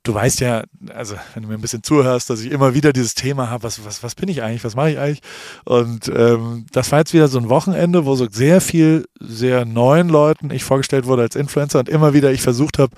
du 0.03 0.15
weißt 0.15 0.41
ja, 0.41 0.65
also 0.95 1.17
wenn 1.35 1.43
du 1.43 1.49
mir 1.49 1.55
ein 1.55 1.61
bisschen 1.61 1.83
zuhörst, 1.83 2.31
dass 2.31 2.41
ich 2.41 2.51
immer 2.51 2.75
wieder 2.75 2.93
dieses 2.93 3.15
Thema 3.15 3.51
habe, 3.51 3.65
was, 3.65 3.85
was, 3.85 4.03
was 4.03 4.15
bin 4.15 4.29
ich 4.29 4.43
eigentlich, 4.43 4.65
was 4.65 4.77
mache 4.77 4.91
ich 4.91 4.99
eigentlich? 4.99 5.23
Und 5.65 6.09
ähm, 6.09 6.67
das 6.73 6.93
war 6.93 7.01
jetzt 7.01 7.15
wieder 7.15 7.29
so 7.29 7.39
ein 7.39 7.49
Wochenende, 7.49 8.07
wo 8.07 8.15
so 8.15 8.27
sehr 8.31 8.61
viel, 8.61 9.07
sehr 9.21 9.65
neuen 9.65 10.09
Leuten 10.09 10.51
ich 10.51 10.65
vorgestellt 10.65 11.07
wurde 11.07 11.23
als 11.23 11.37
Influencer 11.37 11.79
und 11.79 11.89
immer 11.89 12.15
wieder 12.15 12.33
ich 12.33 12.43
versucht 12.43 12.79
habe, 12.79 12.93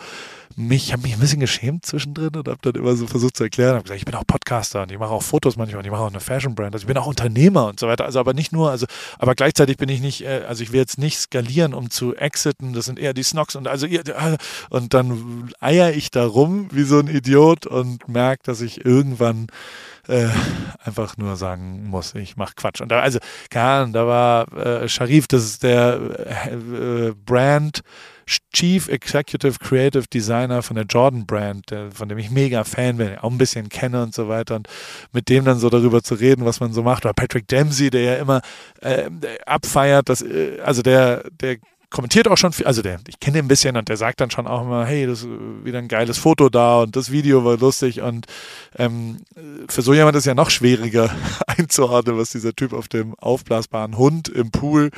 mich, 0.58 0.93
habe 0.93 1.02
mich 1.02 1.14
ein 1.14 1.20
bisschen 1.20 1.40
geschämt 1.40 1.86
zwischendrin 1.86 2.34
und 2.34 2.48
habe 2.48 2.58
dann 2.62 2.74
immer 2.74 2.96
so 2.96 3.06
versucht 3.06 3.36
zu 3.36 3.44
erklären, 3.44 3.74
habe 3.74 3.84
gesagt, 3.84 3.98
ich 3.98 4.05
bin 4.05 4.15
auch 4.15 4.27
Podcaster 4.27 4.82
und 4.82 4.91
ich 4.91 4.98
mache 4.98 5.10
auch 5.10 5.22
Fotos 5.22 5.56
manchmal 5.56 5.79
und 5.79 5.84
ich 5.84 5.91
mache 5.91 6.03
auch 6.03 6.10
eine 6.10 6.20
Fashion 6.20 6.55
Brand, 6.55 6.74
also 6.74 6.82
ich 6.82 6.88
bin 6.88 6.96
auch 6.96 7.06
Unternehmer 7.06 7.67
und 7.67 7.79
so 7.79 7.86
weiter, 7.86 8.05
also 8.05 8.19
aber 8.19 8.34
nicht 8.34 8.53
nur, 8.53 8.70
also 8.70 8.86
aber 9.19 9.34
gleichzeitig 9.34 9.77
bin 9.77 9.88
ich 9.88 10.00
nicht, 10.00 10.24
äh, 10.24 10.43
also 10.48 10.62
ich 10.62 10.72
will 10.72 10.81
jetzt 10.81 10.98
nicht 10.98 11.19
skalieren, 11.19 11.74
um 11.74 11.91
zu 11.91 12.17
exiten, 12.17 12.72
das 12.72 12.86
sind 12.86 12.98
eher 12.98 13.15
die 13.15 13.22
Snocks 13.22 13.55
und 13.55 13.69
also 13.69 13.86
äh, 13.86 14.03
und 14.70 14.94
dann 14.94 15.50
eier 15.60 15.93
ich 15.93 16.10
da 16.10 16.27
rum 16.27 16.69
wie 16.72 16.82
so 16.82 16.98
ein 16.98 17.06
Idiot 17.06 17.67
und 17.67 18.08
merke, 18.08 18.43
dass 18.44 18.60
ich 18.60 18.84
irgendwann 18.84 19.46
äh, 20.08 20.29
einfach 20.82 21.17
nur 21.19 21.36
sagen 21.36 21.86
muss, 21.86 22.15
ich 22.15 22.36
mache 22.36 22.55
Quatsch. 22.56 22.81
Und 22.81 22.91
da, 22.91 23.00
also, 23.00 23.19
keine 23.50 23.67
Ahnung, 23.67 23.93
da 23.93 24.06
war 24.06 24.53
äh, 24.56 24.88
Sharif, 24.88 25.29
das 25.29 25.44
ist 25.44 25.62
der 25.62 26.00
äh, 26.50 27.12
Brand 27.27 27.82
Chief 28.53 28.89
Executive 28.89 29.58
Creative 29.58 30.05
Designer 30.13 30.63
von 30.63 30.77
der 30.77 30.85
Jordan 30.85 31.27
Brand, 31.27 31.70
der, 31.70 31.91
von 31.93 32.08
dem 32.08 32.19
ich 32.19 32.31
mega 32.31 32.65
Fan 32.65 32.97
bin, 32.97 33.19
auch 33.19 33.31
ein 33.31 33.39
bisschen 33.39 33.69
kenne 33.69 34.03
und 34.03 34.15
so 34.15 34.29
weiter. 34.29 34.56
Und 34.56 34.69
mit 35.13 35.29
dem 35.29 35.44
dann 35.44 35.58
so 35.58 35.70
darüber 35.70 36.03
zu 36.03 36.15
reden, 36.15 36.44
was 36.44 36.61
man 36.61 36.73
so 36.73 36.82
macht. 36.82 37.05
Oder 37.05 37.15
Patrick 37.15 37.49
Dempsey, 37.49 37.91
der 37.91 38.03
ja 38.03 38.15
immer 38.17 38.41
äh, 38.81 39.11
abfeiert, 39.47 40.08
dass, 40.08 40.23
äh, 40.23 40.61
also 40.61 40.82
der, 40.82 41.25
der 41.41 41.56
kommentiert 41.91 42.29
auch 42.29 42.37
schon 42.37 42.53
viel, 42.53 42.67
also 42.67 42.82
der, 42.82 43.01
ich 43.08 43.19
kenne 43.19 43.39
ihn 43.39 43.47
ein 43.47 43.49
bisschen 43.49 43.77
und 43.77 43.89
der 43.89 43.97
sagt 43.97 44.20
dann 44.20 44.31
schon 44.31 44.47
auch 44.47 44.63
immer, 44.63 44.85
hey, 44.85 45.06
das 45.06 45.20
ist 45.20 45.29
wieder 45.65 45.79
ein 45.79 45.89
geiles 45.89 46.19
Foto 46.19 46.49
da 46.49 46.82
und 46.82 46.97
das 46.97 47.11
Video 47.11 47.44
war 47.44 47.56
lustig 47.56 48.03
und 48.03 48.27
ähm, 48.77 49.19
für 49.69 49.82
so 49.82 49.94
jemand 49.94 50.17
ist 50.17 50.27
ja 50.27 50.35
noch 50.35 50.51
schwieriger 50.51 51.11
einzuordnen, 51.47 52.19
was 52.19 52.31
dieser 52.31 52.55
Typ 52.55 52.73
auf 52.73 52.89
dem 52.89 53.15
aufblasbaren 53.15 53.97
Hund 53.97 54.29
im 54.29 54.51
Pool 54.51 54.91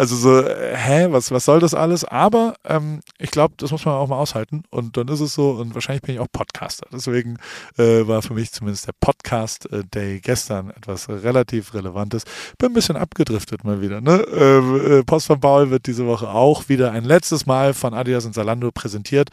also 0.00 0.16
so, 0.16 0.40
äh, 0.40 0.74
hä, 0.74 1.08
was, 1.10 1.30
was 1.30 1.44
soll 1.44 1.60
das 1.60 1.74
alles? 1.74 2.06
Aber 2.06 2.54
ähm, 2.64 3.00
ich 3.18 3.30
glaube, 3.30 3.52
das 3.58 3.70
muss 3.70 3.84
man 3.84 3.96
auch 3.96 4.08
mal 4.08 4.16
aushalten. 4.16 4.62
Und 4.70 4.96
dann 4.96 5.08
ist 5.08 5.20
es 5.20 5.34
so, 5.34 5.50
und 5.50 5.74
wahrscheinlich 5.74 6.00
bin 6.00 6.14
ich 6.14 6.20
auch 6.20 6.26
Podcaster. 6.32 6.86
Deswegen 6.90 7.36
äh, 7.76 8.06
war 8.08 8.22
für 8.22 8.32
mich 8.32 8.50
zumindest 8.50 8.86
der 8.86 8.94
Podcast-Day 8.98 10.16
äh, 10.16 10.20
gestern 10.20 10.70
etwas 10.70 11.10
relativ 11.10 11.74
Relevantes. 11.74 12.24
Bin 12.56 12.70
ein 12.70 12.72
bisschen 12.72 12.96
abgedriftet 12.96 13.62
mal 13.62 13.82
wieder. 13.82 14.00
Ne? 14.00 14.24
Ähm, 14.34 15.00
äh, 15.00 15.04
Post 15.04 15.26
von 15.26 15.38
Paul 15.38 15.68
wird 15.68 15.86
diese 15.86 16.06
Woche 16.06 16.30
auch 16.30 16.70
wieder 16.70 16.92
ein 16.92 17.04
letztes 17.04 17.44
Mal 17.44 17.74
von 17.74 17.92
Adidas 17.92 18.24
und 18.24 18.34
Zalando 18.34 18.70
präsentiert. 18.72 19.28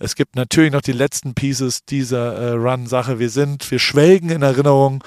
Es 0.00 0.16
gibt 0.16 0.36
natürlich 0.36 0.72
noch 0.72 0.82
die 0.82 0.92
letzten 0.92 1.32
Pieces 1.32 1.86
dieser 1.86 2.34
äh, 2.34 2.50
Run-Sache. 2.52 3.18
Wir 3.18 3.30
sind, 3.30 3.70
wir 3.70 3.78
schwelgen 3.78 4.28
in 4.28 4.42
Erinnerung 4.42 5.02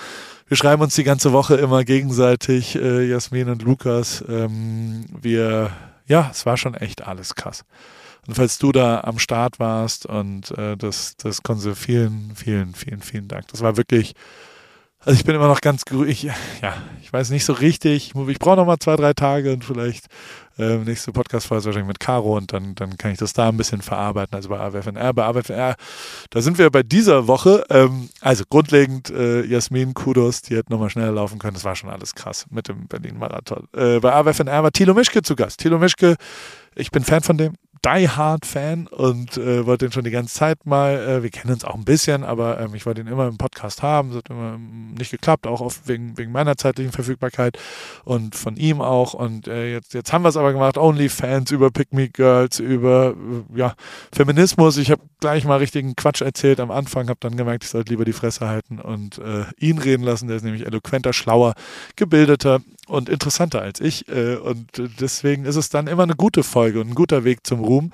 wir 0.53 0.57
schreiben 0.57 0.83
uns 0.83 0.93
die 0.93 1.03
ganze 1.03 1.33
Woche 1.33 1.55
immer 1.55 1.83
gegenseitig, 1.83 2.75
äh, 2.75 3.09
Jasmin 3.09 3.49
und 3.49 3.63
Lukas. 3.63 4.23
Ähm, 4.29 5.03
wir, 5.19 5.71
ja, 6.05 6.29
es 6.31 6.45
war 6.45 6.57
schon 6.57 6.75
echt 6.75 7.07
alles 7.07 7.33
krass. 7.33 7.65
Und 8.27 8.35
falls 8.35 8.59
du 8.59 8.71
da 8.71 9.01
am 9.01 9.17
Start 9.17 9.57
warst 9.57 10.05
und 10.05 10.55
äh, 10.55 10.77
das, 10.77 11.17
das 11.17 11.41
Konsul, 11.41 11.73
vielen, 11.73 12.33
vielen, 12.35 12.75
vielen, 12.75 13.01
vielen 13.01 13.27
Dank. 13.27 13.47
Das 13.47 13.61
war 13.61 13.77
wirklich, 13.77 14.13
also 15.05 15.17
ich 15.17 15.25
bin 15.25 15.35
immer 15.35 15.47
noch 15.47 15.61
ganz, 15.61 15.83
ich, 16.07 16.23
ja, 16.23 16.33
ich 17.01 17.11
weiß 17.11 17.29
nicht 17.29 17.45
so 17.45 17.53
richtig. 17.53 18.13
Ich 18.27 18.39
brauche 18.39 18.55
noch 18.55 18.65
mal 18.65 18.79
zwei, 18.79 18.95
drei 18.95 19.13
Tage 19.13 19.53
und 19.53 19.63
vielleicht 19.63 20.07
äh, 20.57 20.77
nächste 20.77 21.11
Podcast-Folge 21.11 21.65
wahrscheinlich 21.65 21.87
mit 21.87 21.99
Caro 21.99 22.37
und 22.37 22.53
dann, 22.53 22.75
dann 22.75 22.97
kann 22.97 23.11
ich 23.11 23.17
das 23.17 23.33
da 23.33 23.49
ein 23.49 23.57
bisschen 23.57 23.81
verarbeiten. 23.81 24.35
Also 24.35 24.49
bei 24.49 24.59
AWFNR. 24.59 25.13
Bei 25.13 25.25
AWFNR, 25.25 25.75
da 26.29 26.41
sind 26.41 26.57
wir 26.57 26.69
bei 26.69 26.83
dieser 26.83 27.27
Woche. 27.27 27.63
Ähm, 27.69 28.09
also 28.21 28.43
grundlegend, 28.49 29.09
äh, 29.09 29.43
Jasmin, 29.45 29.93
Kudos, 29.93 30.41
die 30.41 30.55
hätte 30.55 30.71
nochmal 30.71 30.89
schneller 30.89 31.11
laufen 31.11 31.39
können. 31.39 31.53
Das 31.53 31.65
war 31.65 31.75
schon 31.75 31.89
alles 31.89 32.15
krass 32.15 32.45
mit 32.49 32.67
dem 32.67 32.87
Berlin-Marathon. 32.87 33.67
Äh, 33.75 33.99
bei 33.99 34.13
AWFNR 34.13 34.63
war 34.63 34.71
Thilo 34.71 34.93
Mischke 34.93 35.21
zu 35.21 35.35
Gast. 35.35 35.59
Thilo 35.59 35.79
Mischke, 35.79 36.15
ich 36.75 36.91
bin 36.91 37.03
Fan 37.03 37.23
von 37.23 37.37
dem. 37.37 37.53
Die 37.85 38.07
Hard 38.07 38.45
Fan 38.45 38.87
und 38.87 39.35
äh, 39.35 39.65
wollte 39.65 39.85
ihn 39.85 39.91
schon 39.91 40.05
die 40.05 40.11
ganze 40.11 40.33
Zeit 40.33 40.65
mal, 40.65 40.93
äh, 40.95 41.23
wir 41.23 41.29
kennen 41.29 41.53
uns 41.53 41.65
auch 41.65 41.75
ein 41.75 41.83
bisschen, 41.83 42.23
aber 42.23 42.57
ähm, 42.61 42.75
ich 42.75 42.85
wollte 42.85 43.01
ihn 43.01 43.07
immer 43.07 43.27
im 43.27 43.37
Podcast 43.37 43.81
haben, 43.81 44.09
das 44.09 44.19
hat 44.19 44.29
immer 44.29 44.57
nicht 44.97 45.11
geklappt, 45.11 45.45
auch 45.47 45.59
oft 45.59 45.85
wegen, 45.85 46.17
wegen 46.17 46.31
meiner 46.31 46.55
zeitlichen 46.55 46.93
Verfügbarkeit 46.93 47.59
und 48.05 48.35
von 48.35 48.55
ihm 48.55 48.79
auch. 48.79 49.13
Und 49.13 49.49
äh, 49.49 49.73
jetzt, 49.73 49.93
jetzt 49.93 50.13
haben 50.13 50.23
wir 50.23 50.29
es 50.29 50.37
aber 50.37 50.53
gemacht, 50.53 50.77
OnlyFans 50.77 51.51
über 51.51 51.71
Pick 51.71 51.91
Me 51.91 52.07
Girls, 52.07 52.59
über 52.59 53.15
äh, 53.53 53.59
ja, 53.59 53.73
Feminismus, 54.13 54.77
ich 54.77 54.89
habe 54.89 55.01
gleich 55.19 55.43
mal 55.43 55.57
richtigen 55.57 55.97
Quatsch 55.97 56.21
erzählt 56.21 56.61
am 56.61 56.71
Anfang, 56.71 57.09
habe 57.09 57.19
dann 57.19 57.35
gemerkt, 57.35 57.65
ich 57.65 57.69
sollte 57.69 57.91
lieber 57.91 58.05
die 58.05 58.13
Fresse 58.13 58.47
halten 58.47 58.79
und 58.79 59.17
äh, 59.17 59.43
ihn 59.57 59.77
reden 59.77 60.03
lassen, 60.03 60.29
der 60.29 60.37
ist 60.37 60.43
nämlich 60.43 60.65
eloquenter, 60.65 61.11
schlauer, 61.11 61.53
gebildeter 61.97 62.61
und 62.87 63.09
interessanter 63.09 63.61
als 63.61 63.79
ich. 63.79 64.07
Äh, 64.09 64.35
und 64.35 64.67
deswegen 64.99 65.45
ist 65.45 65.55
es 65.55 65.69
dann 65.69 65.87
immer 65.87 66.03
eine 66.03 66.15
gute 66.15 66.43
Folge 66.43 66.81
und 66.81 66.89
ein 66.89 66.95
guter 66.95 67.23
Weg 67.23 67.45
zum 67.45 67.61
Ruhm, 67.61 67.91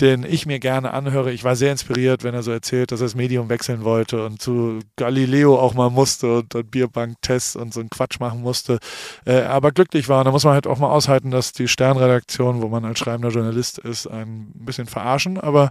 den 0.00 0.24
ich 0.24 0.46
mir 0.46 0.58
gerne 0.58 0.92
anhöre. 0.92 1.32
Ich 1.32 1.44
war 1.44 1.56
sehr 1.56 1.72
inspiriert, 1.72 2.24
wenn 2.24 2.34
er 2.34 2.42
so 2.42 2.50
erzählt, 2.50 2.92
dass 2.92 3.00
er 3.00 3.06
das 3.06 3.14
Medium 3.14 3.48
wechseln 3.48 3.84
wollte 3.84 4.24
und 4.24 4.42
zu 4.42 4.80
Galileo 4.96 5.58
auch 5.58 5.74
mal 5.74 5.90
musste 5.90 6.38
und, 6.38 6.54
und 6.54 6.70
Bierbank-Tests 6.70 7.56
und 7.56 7.72
so 7.72 7.80
einen 7.80 7.90
Quatsch 7.90 8.20
machen 8.20 8.42
musste. 8.42 8.78
Äh, 9.24 9.42
aber 9.42 9.72
glücklich 9.72 10.08
war. 10.08 10.20
Und 10.20 10.26
da 10.26 10.30
muss 10.32 10.44
man 10.44 10.54
halt 10.54 10.66
auch 10.66 10.78
mal 10.78 10.90
aushalten, 10.90 11.30
dass 11.30 11.52
die 11.52 11.68
Sternredaktion, 11.68 12.62
wo 12.62 12.68
man 12.68 12.84
als 12.84 12.98
schreibender 12.98 13.30
Journalist 13.30 13.78
ist, 13.78 14.06
ein 14.06 14.50
bisschen 14.54 14.86
verarschen. 14.86 15.38
Aber 15.38 15.70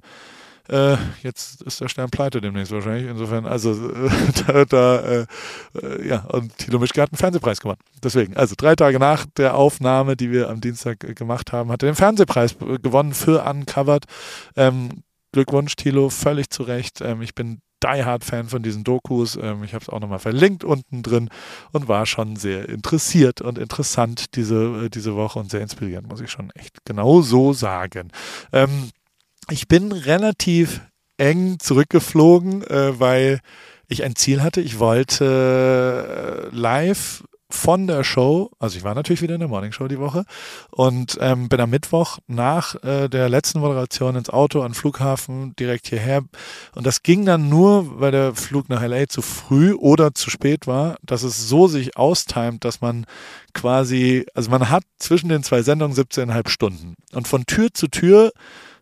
äh, 0.70 0.98
jetzt 1.24 1.62
ist 1.62 1.82
der 1.82 1.90
Stern 1.90 2.10
pleite 2.10 2.42
demnächst 2.42 2.72
wahrscheinlich. 2.72 3.10
Insofern, 3.10 3.46
also 3.46 3.72
äh, 3.72 4.10
da, 4.48 4.66
da 4.66 5.00
äh, 5.00 5.26
äh, 5.82 6.08
ja, 6.08 6.26
und 6.26 6.58
Thilo 6.58 6.80
Mischke 6.80 7.02
hat 7.02 7.12
einen 7.12 7.18
Fernsehpreis 7.18 7.60
gewonnen. 7.60 7.80
Deswegen, 8.04 8.36
also 8.38 8.56
drei 8.58 8.76
Tage 8.76 9.00
nach 9.00 9.26
der 9.38 9.56
Aufnahme, 9.56 10.16
die 10.16 10.32
wir 10.32 10.50
am 10.50 10.62
Dienstag 10.62 11.04
äh, 11.04 11.14
gemacht 11.14 11.52
haben, 11.52 11.72
hat 11.72 11.84
er 11.84 11.92
den 11.92 11.96
Fernsehpreis 11.96 12.58
gewonnen 12.58 13.14
für 13.14 13.44
Uncovered. 13.44 14.06
Ähm, 14.56 15.04
Glückwunsch, 15.34 15.76
Thilo, 15.76 16.10
völlig 16.10 16.50
zu 16.50 16.64
Recht. 16.64 17.02
Ähm, 17.02 17.22
ich 17.22 17.36
bin 17.36 17.62
die 17.84 18.04
Hard 18.04 18.24
Fan 18.24 18.48
von 18.48 18.64
diesen 18.64 18.84
Dokus. 18.84 19.38
Ähm, 19.42 19.64
ich 19.64 19.74
habe 19.74 19.84
es 19.84 19.90
auch 19.90 20.00
nochmal 20.00 20.20
verlinkt 20.20 20.64
unten 20.64 21.04
drin 21.04 21.30
und 21.72 21.88
war 21.88 22.06
schon 22.06 22.36
sehr 22.36 22.70
interessiert 22.70 23.42
und 23.42 23.58
interessant 23.58 24.36
diese, 24.36 24.86
äh, 24.86 24.90
diese 24.90 25.16
Woche 25.16 25.40
und 25.40 25.50
sehr 25.50 25.62
inspirierend, 25.62 26.08
muss 26.08 26.22
ich 26.22 26.32
schon 26.32 26.52
echt 26.52 26.86
genau 26.86 27.22
so 27.22 27.54
sagen. 27.54 28.12
Ähm, 28.54 28.90
ich 29.52 29.68
bin 29.68 29.92
relativ 29.92 30.82
eng 31.18 31.60
zurückgeflogen, 31.60 32.64
äh, 32.64 33.00
weil 33.00 33.42
ich 33.88 34.04
ein 34.04 34.16
Ziel 34.16 34.42
hatte. 34.42 34.62
Ich 34.62 34.80
wollte 34.80 36.50
äh, 36.52 36.56
live 36.56 37.24
von 37.54 37.86
der 37.86 38.06
Show, 38.06 38.50
also 38.60 38.78
ich 38.78 38.86
war 38.86 38.96
natürlich 38.96 39.22
wieder 39.22 39.34
in 39.34 39.42
der 39.42 39.50
Morning 39.50 39.74
Show 39.74 39.90
die 39.90 40.00
Woche 40.00 40.24
und 40.70 41.18
ähm, 41.20 41.50
bin 41.50 41.60
am 41.60 41.70
Mittwoch 41.70 42.20
nach 42.28 42.82
äh, 42.82 43.10
der 43.10 43.28
letzten 43.28 43.60
Moderation 43.60 44.16
ins 44.16 44.30
Auto 44.30 44.62
an 44.62 44.74
Flughafen 44.74 45.54
direkt 45.60 45.88
hierher 45.88 46.24
und 46.76 46.88
das 46.88 47.04
ging 47.04 47.26
dann 47.26 47.50
nur, 47.50 48.00
weil 48.00 48.12
der 48.12 48.36
Flug 48.36 48.70
nach 48.70 48.82
LA 48.82 49.08
zu 49.08 49.22
früh 49.22 49.74
oder 49.74 50.14
zu 50.14 50.30
spät 50.30 50.66
war, 50.66 50.96
dass 51.04 51.24
es 51.24 51.50
so 51.50 51.68
sich 51.68 51.98
austimt, 51.98 52.64
dass 52.64 52.80
man 52.80 53.06
quasi, 53.54 54.26
also 54.34 54.50
man 54.50 54.70
hat 54.70 54.84
zwischen 54.98 55.28
den 55.28 55.44
zwei 55.44 55.62
Sendungen 55.62 55.96
17,5 55.96 56.48
Stunden 56.48 56.94
und 57.12 57.28
von 57.28 57.46
Tür 57.46 57.74
zu 57.74 57.90
Tür 57.90 58.32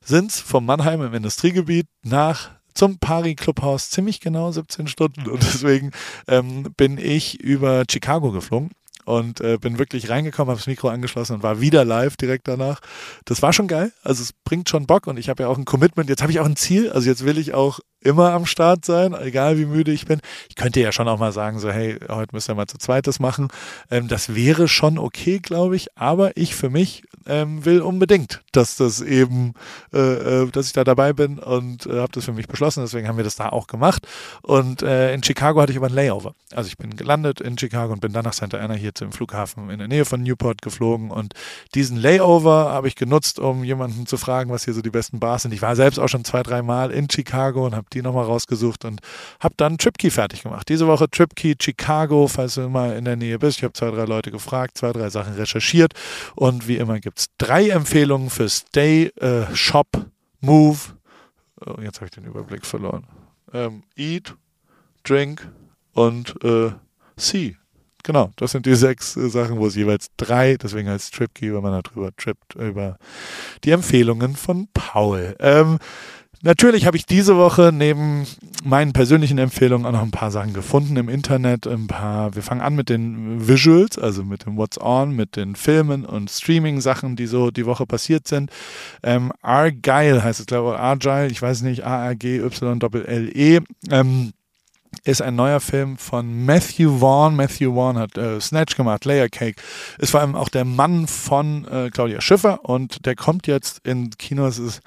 sind 0.04 0.32
es 0.32 0.40
vom 0.40 0.66
Mannheim 0.66 1.02
im 1.02 1.14
Industriegebiet 1.14 1.88
nach 2.04 2.52
zum 2.74 3.00
Pari 3.00 3.36
Clubhaus 3.36 3.90
ziemlich 3.90 4.22
genau 4.22 4.52
17 4.52 4.88
Stunden. 4.88 5.30
Und 5.30 5.44
deswegen 5.44 5.92
ähm, 6.28 6.74
bin 6.78 6.98
ich 6.98 7.40
über 7.40 7.84
Chicago 7.90 8.32
geflogen 8.32 8.72
und 9.10 9.42
äh, 9.42 9.58
bin 9.58 9.80
wirklich 9.80 10.10
reingekommen, 10.10 10.52
habe 10.52 10.60
das 10.60 10.68
Mikro 10.68 10.88
angeschlossen 10.88 11.34
und 11.34 11.44
war 11.44 11.60
wieder 11.60 11.84
live 11.84 12.16
direkt 12.16 12.48
danach. 12.48 12.80
Das 13.26 13.42
war 13.42 13.54
schon 13.54 13.68
geil. 13.68 13.92
Also 14.04 14.22
es 14.22 14.34
bringt 14.34 14.70
schon 14.70 14.86
Bock 14.86 15.08
und 15.08 15.18
ich 15.18 15.30
habe 15.30 15.42
ja 15.44 15.50
auch 15.50 15.58
ein 15.58 15.66
Commitment. 15.66 16.12
Jetzt 16.12 16.22
habe 16.22 16.32
ich 16.32 16.40
auch 16.40 16.46
ein 16.46 16.56
Ziel. 16.56 16.92
Also 16.92 17.10
jetzt 17.10 17.26
will 17.26 17.40
ich 17.40 17.56
auch 17.56 17.80
immer 18.02 18.32
am 18.32 18.46
Start 18.46 18.86
sein, 18.86 19.14
egal 19.14 19.58
wie 19.58 19.66
müde 19.66 19.92
ich 19.92 20.06
bin. 20.06 20.22
Ich 20.48 20.56
könnte 20.56 20.80
ja 20.80 20.92
schon 20.92 21.08
auch 21.08 21.20
mal 21.20 21.32
sagen, 21.32 21.60
so 21.60 21.70
hey, 21.70 21.98
heute 22.08 22.34
müssen 22.34 22.50
wir 22.50 22.56
mal 22.56 22.68
zu 22.68 22.78
zweites 22.78 23.20
machen. 23.20 23.50
Ähm, 23.90 24.08
das 24.08 24.36
wäre 24.36 24.68
schon 24.68 24.98
okay, 24.98 25.40
glaube 25.40 25.76
ich. 25.76 25.88
Aber 25.98 26.38
ich 26.38 26.56
für 26.56 26.70
mich 26.70 27.04
ähm, 27.26 27.66
will 27.66 27.82
unbedingt, 27.82 28.42
dass 28.52 28.76
das 28.76 29.02
eben, 29.02 29.54
äh, 29.94 30.44
äh, 30.44 30.52
dass 30.52 30.68
ich 30.68 30.74
da 30.74 30.84
dabei 30.84 31.14
bin 31.14 31.40
und 31.40 31.86
äh, 31.86 32.00
habe 32.00 32.12
das 32.12 32.26
für 32.26 32.34
mich 32.34 32.48
beschlossen. 32.48 32.84
Deswegen 32.84 33.08
haben 33.08 33.18
wir 33.18 33.24
das 33.24 33.36
da 33.36 33.50
auch 33.50 33.68
gemacht. 33.68 34.08
Und 34.42 34.82
äh, 34.82 35.14
in 35.14 35.24
Chicago 35.24 35.62
hatte 35.62 35.72
ich 35.72 35.78
aber 35.78 35.88
ein 35.88 35.94
Layover. 35.94 36.36
Also 36.54 36.68
ich 36.68 36.78
bin 36.78 36.96
gelandet 36.96 37.42
in 37.42 37.58
Chicago 37.58 37.92
und 37.92 38.02
bin 38.02 38.14
dann 38.14 38.24
nach 38.24 38.34
Santa 38.34 38.58
Ana 38.60 38.76
hier 38.76 38.94
zum 39.00 39.12
Flughafen 39.12 39.70
in 39.70 39.80
der 39.80 39.88
Nähe 39.88 40.06
von 40.06 40.22
Newport 40.22 40.62
geflogen. 40.62 41.12
Und 41.12 41.34
diesen 41.74 41.98
Layover 41.98 42.72
habe 42.72 42.88
ich 42.88 42.96
genutzt, 42.96 43.40
um 43.40 43.64
jemanden 43.64 44.06
zu 44.06 44.18
fragen, 44.18 44.52
was 44.52 44.66
hier 44.66 44.74
so 44.74 44.82
die 44.82 44.90
besten 44.90 45.20
Bars 45.20 45.44
sind. 45.44 45.54
Ich 45.54 45.62
war 45.62 45.76
selbst 45.76 46.00
auch 46.00 46.08
schon 46.08 46.24
zwei, 46.24 46.44
drei 46.44 46.62
Mal 46.62 46.92
in 46.92 47.10
Chicago 47.10 47.66
und 47.66 47.76
habe 47.76 47.88
die 47.92 48.02
nochmal 48.02 48.26
rausgesucht 48.26 48.86
und 48.86 49.02
habe 49.40 49.56
dann 49.58 49.78
TripKey 49.78 50.12
fertig 50.12 50.44
gemacht. 50.44 50.70
Diese 50.70 50.88
Woche 50.88 51.10
TripKey 51.10 51.56
Chicago, 51.60 52.28
falls 52.28 52.56
du 52.56 52.70
mal 52.70 52.96
in 52.96 53.06
der 53.06 53.16
Nähe 53.16 53.40
bist. 53.40 53.58
Ich 53.58 53.64
habe 53.64 53.74
zwei, 53.74 53.92
drei 53.92 54.06
Leute 54.06 54.32
gefragt, 54.32 54.78
zwei, 54.78 54.92
drei 54.92 55.10
Sachen 55.10 55.34
recherchiert 55.34 55.94
und 56.36 56.68
wie 56.68 56.78
immer 56.78 57.00
gibt 57.00 57.20
es 57.20 57.28
drei 57.38 57.70
Empfehlungen 57.70 58.30
für 58.30 58.50
Stay, 58.50 59.06
äh, 59.20 59.54
Shop, 59.56 59.88
Move. 60.42 60.78
Oh, 61.66 61.82
jetzt 61.82 61.98
habe 61.98 62.06
ich 62.06 62.12
den 62.12 62.26
Überblick 62.26 62.66
verloren. 62.66 63.06
Ähm, 63.54 63.84
eat, 63.96 64.36
Drink 65.04 65.50
und 65.94 66.36
äh, 66.44 66.72
See. 67.20 67.59
Genau, 68.04 68.32
das 68.38 68.52
sind 68.52 68.66
die 68.66 68.76
sechs 68.76 69.18
äh, 69.18 69.30
Sachen, 69.30 69.58
wo 69.58 69.68
es 69.68 69.76
jeweils 69.76 70.08
drei, 70.18 70.56
deswegen 70.56 70.90
heißt 70.90 71.14
TripKey, 71.14 71.54
wenn 71.54 71.62
man 71.62 71.82
darüber 71.84 72.16
trippt, 72.16 72.56
über 72.56 72.98
die 73.64 73.72
Empfehlungen 73.72 74.36
von 74.36 74.68
Paul. 74.74 75.36
Ähm, 75.40 75.80
Natürlich 76.42 76.86
habe 76.86 76.96
ich 76.96 77.06
diese 77.06 77.36
Woche 77.36 77.72
neben 77.74 78.26
meinen 78.64 78.94
persönlichen 78.94 79.38
Empfehlungen 79.38 79.86
auch 79.86 79.92
noch 79.92 80.02
ein 80.02 80.12
paar 80.12 80.32
Sachen 80.32 80.54
gefunden 80.54 80.96
im 80.96 81.10
Internet. 81.10 81.68
Ein 81.68 81.88
paar, 81.88 82.34
wir 82.34 82.42
fangen 82.42 82.62
an 82.62 82.76
mit 82.76 82.88
den 82.88 83.46
Visuals, 83.46 84.00
also 84.00 84.24
mit 84.24 84.46
dem 84.46 84.56
What's 84.56 84.80
On, 84.80 85.14
mit 85.14 85.36
den 85.36 85.58
Filmen 85.58 86.06
und 86.06 86.30
Streaming-Sachen, 86.30 87.18
die 87.18 87.28
so 87.28 87.52
die 87.52 87.66
Woche 87.66 87.86
passiert 87.86 88.26
sind. 88.30 88.52
Ähm, 89.04 89.34
Argyle 89.42 90.24
heißt 90.24 90.40
es, 90.40 90.46
glaube 90.46 90.76
ich, 90.76 90.80
Argyle, 90.80 91.28
ich 91.28 91.42
weiß 91.42 91.62
nicht, 91.64 91.84
A-R-G-Y-L-L-E. 91.84 93.60
Ähm, 93.92 94.32
ist 95.04 95.22
ein 95.22 95.36
neuer 95.36 95.60
Film 95.60 95.98
von 95.98 96.46
Matthew 96.46 97.00
Vaughn. 97.00 97.36
Matthew 97.36 97.74
Vaughn 97.74 97.98
hat 97.98 98.18
äh, 98.18 98.40
Snatch 98.40 98.76
gemacht, 98.76 99.06
Layer 99.06 99.30
Cake. 99.30 99.62
Ist 99.98 100.12
vor 100.12 100.22
allem 100.22 100.36
auch 100.36 100.50
der 100.50 100.66
Mann 100.66 101.08
von 101.08 101.66
äh, 101.68 101.90
Claudia 101.90 102.22
Schiffer 102.22 102.66
und 102.66 103.06
der 103.06 103.16
kommt 103.16 103.48
jetzt 103.48 103.86
in 103.86 104.12
Kinos. 104.12 104.60
Ist 104.60 104.82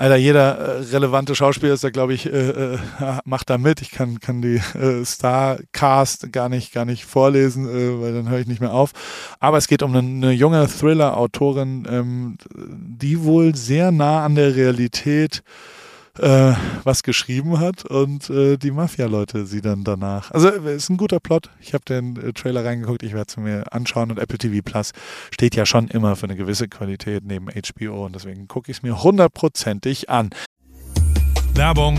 Alter, 0.00 0.16
jeder 0.16 0.56
äh, 0.56 0.80
relevante 0.92 1.34
Schauspieler 1.34 1.74
ist 1.74 1.84
da, 1.84 1.90
glaube 1.90 2.14
ich, 2.14 2.24
äh, 2.24 2.74
äh, 2.74 2.78
macht 3.26 3.50
da 3.50 3.58
mit. 3.58 3.82
Ich 3.82 3.90
kann, 3.90 4.18
kann 4.18 4.40
die 4.40 4.56
äh, 4.78 5.04
Star-Cast 5.04 6.32
gar 6.32 6.48
nicht, 6.48 6.72
gar 6.72 6.86
nicht 6.86 7.04
vorlesen, 7.04 7.66
weil 8.00 8.14
dann 8.14 8.30
höre 8.30 8.38
ich 8.38 8.46
nicht 8.46 8.62
mehr 8.62 8.72
auf. 8.72 8.92
Aber 9.40 9.58
es 9.58 9.68
geht 9.68 9.82
um 9.82 9.94
eine, 9.94 9.98
eine 9.98 10.32
junge 10.32 10.66
Thriller-Autorin, 10.66 11.86
ähm, 11.90 12.38
die 12.56 13.22
wohl 13.24 13.54
sehr 13.54 13.92
nah 13.92 14.24
an 14.24 14.36
der 14.36 14.56
Realität 14.56 15.42
äh, 15.44 15.89
was 16.20 17.02
geschrieben 17.02 17.58
hat 17.58 17.84
und 17.84 18.28
äh, 18.30 18.56
die 18.56 18.70
Mafia-Leute 18.70 19.46
sie 19.46 19.60
dann 19.60 19.84
danach. 19.84 20.30
Also 20.30 20.48
äh, 20.48 20.76
ist 20.76 20.90
ein 20.90 20.96
guter 20.96 21.20
Plot. 21.20 21.50
Ich 21.60 21.74
habe 21.74 21.84
den 21.84 22.16
äh, 22.16 22.32
Trailer 22.32 22.64
reingeguckt, 22.64 23.02
ich 23.02 23.12
werde 23.12 23.26
es 23.28 23.36
mir 23.36 23.72
anschauen 23.72 24.10
und 24.10 24.18
Apple 24.18 24.38
TV 24.38 24.62
Plus 24.62 24.92
steht 25.30 25.56
ja 25.56 25.66
schon 25.66 25.88
immer 25.88 26.16
für 26.16 26.24
eine 26.24 26.36
gewisse 26.36 26.68
Qualität 26.68 27.24
neben 27.24 27.46
HBO 27.46 28.06
und 28.06 28.14
deswegen 28.14 28.48
gucke 28.48 28.70
ich 28.70 28.78
es 28.78 28.82
mir 28.82 29.02
hundertprozentig 29.02 30.10
an. 30.10 30.30
Werbung 31.54 31.98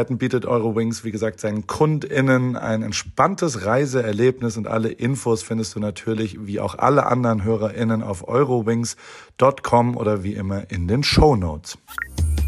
Möglichkeiten 0.01 0.17
bietet 0.17 0.45
Eurowings, 0.45 1.03
wie 1.03 1.11
gesagt, 1.11 1.39
seinen 1.39 1.67
KundInnen 1.67 2.55
ein 2.55 2.81
entspanntes 2.81 3.65
Reiseerlebnis 3.65 4.57
und 4.57 4.67
alle 4.67 4.89
Infos 4.89 5.43
findest 5.43 5.75
du 5.75 5.79
natürlich 5.79 6.37
wie 6.41 6.59
auch 6.59 6.75
alle 6.77 7.05
anderen 7.05 7.43
HörerInnen 7.43 8.01
auf 8.01 8.27
eurowings.com 8.27 9.97
oder 9.97 10.23
wie 10.23 10.33
immer 10.33 10.71
in 10.71 10.87
den 10.87 11.03
Show 11.03 11.35
Notes. 11.35 11.77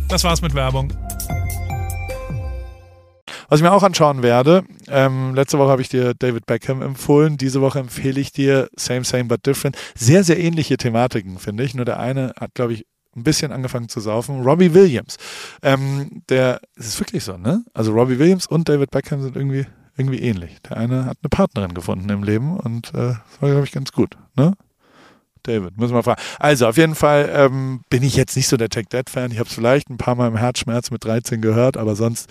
Das 0.09 0.23
war's 0.23 0.41
mit 0.41 0.55
Werbung. 0.55 0.91
Was 3.49 3.59
ich 3.59 3.63
mir 3.63 3.71
auch 3.71 3.83
anschauen 3.83 4.23
werde, 4.23 4.63
ähm, 4.87 5.35
letzte 5.35 5.59
Woche 5.59 5.69
habe 5.69 5.81
ich 5.83 5.89
dir 5.89 6.13
David 6.17 6.47
Beckham 6.47 6.81
empfohlen, 6.81 7.37
diese 7.37 7.61
Woche 7.61 7.79
empfehle 7.79 8.19
ich 8.19 8.31
dir 8.31 8.67
Same, 8.75 9.03
Same, 9.03 9.25
but 9.25 9.45
Different. 9.45 9.77
Sehr, 9.95 10.23
sehr 10.23 10.39
ähnliche 10.39 10.77
Thematiken, 10.77 11.37
finde 11.37 11.63
ich. 11.63 11.75
Nur 11.75 11.85
der 11.85 11.99
eine 11.99 12.33
hat, 12.39 12.55
glaube 12.55 12.73
ich, 12.73 12.85
ein 13.15 13.23
bisschen 13.23 13.51
angefangen 13.51 13.89
zu 13.89 13.99
saufen. 13.99 14.41
Robbie 14.41 14.73
Williams. 14.73 15.17
Ähm, 15.61 16.23
der, 16.29 16.59
es 16.75 16.87
ist 16.87 16.99
wirklich 16.99 17.23
so, 17.23 17.37
ne? 17.37 17.63
Also 17.73 17.93
Robbie 17.93 18.19
Williams 18.19 18.47
und 18.47 18.69
David 18.69 18.91
Beckham 18.91 19.21
sind 19.21 19.35
irgendwie, 19.35 19.65
irgendwie 19.97 20.19
ähnlich. 20.19 20.61
Der 20.69 20.77
eine 20.77 21.05
hat 21.05 21.17
eine 21.21 21.29
Partnerin 21.29 21.73
gefunden 21.73 22.09
im 22.09 22.23
Leben 22.23 22.57
und 22.57 22.89
äh, 22.89 23.13
das 23.13 23.41
war, 23.41 23.49
glaube 23.49 23.65
ich, 23.65 23.71
ganz 23.71 23.91
gut, 23.91 24.17
ne? 24.35 24.53
David, 25.43 25.77
müssen 25.77 25.93
wir 25.93 26.03
fragen. 26.03 26.21
Also, 26.39 26.67
auf 26.67 26.77
jeden 26.77 26.95
Fall 26.95 27.29
ähm, 27.33 27.81
bin 27.89 28.03
ich 28.03 28.15
jetzt 28.15 28.35
nicht 28.35 28.47
so 28.47 28.57
der 28.57 28.69
Tech 28.69 28.85
Dead 28.91 29.09
Fan. 29.09 29.31
Ich 29.31 29.39
habe 29.39 29.47
es 29.47 29.55
vielleicht 29.55 29.89
ein 29.89 29.97
paar 29.97 30.15
Mal 30.15 30.27
im 30.27 30.37
Herzschmerz 30.37 30.91
mit 30.91 31.03
13 31.03 31.41
gehört, 31.41 31.77
aber 31.77 31.95
sonst 31.95 32.29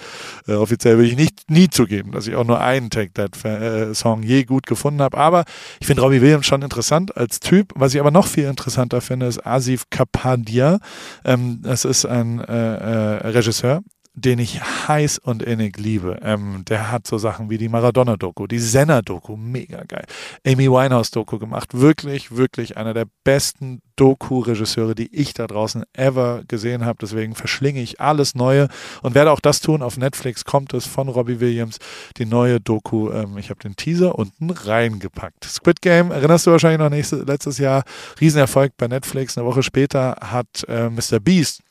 äh, 0.49 0.54
offiziell 0.54 0.99
will 0.99 1.07
ich 1.07 1.16
nicht 1.16 1.50
nie 1.50 1.69
zugeben, 1.69 2.12
dass 2.12 2.26
ich 2.26 2.35
auch 2.35 2.45
nur 2.45 2.61
einen 2.61 2.90
Tech 2.90 3.11
Dead 3.16 3.45
äh, 3.45 3.95
Song 3.95 4.23
je 4.23 4.45
gut 4.45 4.66
gefunden 4.66 5.02
habe. 5.02 5.16
Aber 5.19 5.45
ich 5.81 5.87
finde 5.87 6.02
Robbie 6.02 6.21
Williams 6.21 6.47
schon 6.47 6.62
interessant 6.62 7.16
als 7.16 7.40
Typ. 7.40 7.73
Was 7.75 7.95
ich 7.95 8.00
aber 8.00 8.11
noch 8.11 8.26
viel 8.26 8.45
interessanter 8.45 9.00
finde, 9.00 9.26
ist 9.26 9.47
Asif 9.47 9.90
Kapadia. 9.90 10.78
Ähm, 11.25 11.61
das 11.62 11.85
ist 11.85 12.04
ein 12.07 12.40
äh, 12.40 12.52
äh, 12.52 13.29
Regisseur, 13.29 13.83
den 14.14 14.38
ich 14.38 14.61
heiß 14.61 15.18
und 15.18 15.42
innig 15.42 15.79
liebe. 15.79 16.18
Ähm, 16.22 16.64
der 16.68 16.90
hat 16.90 17.07
so 17.07 17.16
Sachen 17.16 17.48
wie 17.48 17.57
die 17.57 17.68
Maradona-Doku, 17.68 18.46
die 18.46 18.59
Senna-Doku, 18.59 19.37
mega 19.37 19.85
geil. 19.85 20.05
Amy 20.46 20.70
Winehouse-Doku 20.70 21.38
gemacht. 21.38 21.70
Wirklich, 21.72 22.37
wirklich 22.37 22.77
einer 22.77 22.92
der 22.92 23.07
besten 23.25 23.81
Doku-Regisseure, 23.96 24.94
die 24.94 25.14
ich 25.14 25.33
da 25.33 25.46
draußen 25.46 25.85
ever 25.94 26.42
gesehen 26.46 26.85
habe. 26.85 26.98
Deswegen 27.01 27.35
verschlinge 27.35 27.81
ich 27.81 28.01
alles 28.01 28.35
Neue 28.35 28.68
und 29.03 29.14
werde 29.14 29.33
auch 29.33 29.40
das 29.40 29.61
tun. 29.61 29.83
Auf 29.83 29.96
Netflix 29.96 30.44
kommt 30.44 30.75
es 30.75 30.87
von 30.87 31.09
Robbie 31.09 31.40
Williams, 31.40 31.79
die 32.18 32.27
neue 32.27 32.61
Doku. 32.61 33.11
Ähm, 33.11 33.38
ich 33.38 33.48
habe 33.48 33.61
den 33.61 33.77
Teaser 33.77 34.18
unten 34.18 34.51
reingepackt. 34.51 35.44
Squid 35.44 35.81
Game, 35.81 36.11
erinnerst 36.11 36.46
du 36.46 36.51
wahrscheinlich 36.51 36.81
noch 36.81 36.90
nächstes, 36.90 37.25
letztes 37.27 37.57
Jahr, 37.59 37.85
Riesenerfolg 38.20 38.77
bei 38.77 38.88
Netflix. 38.88 39.38
Eine 39.38 39.46
Woche 39.46 39.62
später 39.62 40.16
hat 40.20 40.64
äh, 40.68 40.90
Mr. 40.90 41.18
Beast 41.20 41.62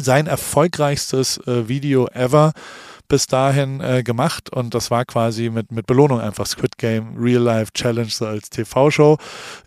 sein 0.00 0.26
erfolgreichstes 0.26 1.38
äh, 1.46 1.68
Video 1.68 2.08
ever 2.08 2.52
bis 3.08 3.26
dahin 3.26 3.80
äh, 3.80 4.02
gemacht 4.02 4.50
und 4.50 4.74
das 4.74 4.90
war 4.90 5.04
quasi 5.04 5.50
mit, 5.50 5.72
mit 5.72 5.86
Belohnung 5.86 6.20
einfach 6.20 6.46
Squid 6.46 6.78
Game 6.78 7.16
Real 7.18 7.42
Life 7.42 7.72
Challenge 7.74 8.08
so 8.08 8.26
als 8.26 8.50
TV-Show. 8.50 9.18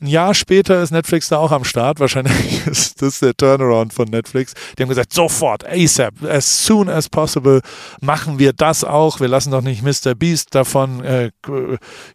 Ein 0.02 0.08
Jahr 0.08 0.34
später 0.34 0.82
ist 0.82 0.92
Netflix 0.92 1.30
da 1.30 1.38
auch 1.38 1.52
am 1.52 1.64
Start. 1.64 2.00
Wahrscheinlich 2.00 2.66
ist 2.68 3.02
das 3.02 3.20
der 3.20 3.36
Turnaround 3.36 3.94
von 3.94 4.08
Netflix. 4.08 4.54
Die 4.78 4.84
haben 4.84 4.90
gesagt, 4.90 5.14
sofort, 5.14 5.66
ASAP, 5.66 6.24
as 6.24 6.66
soon 6.66 6.90
as 6.90 7.10
possible 7.10 7.62
machen 8.02 8.40
wir 8.40 8.54
das 8.54 8.84
auch. 8.84 9.20
Wir 9.20 9.28
lassen 9.28 9.52
doch 9.52 9.62
nicht 9.62 9.84
Mr. 9.84 10.16
Beast 10.16 10.56
davon 10.56 11.04
äh, 11.04 11.32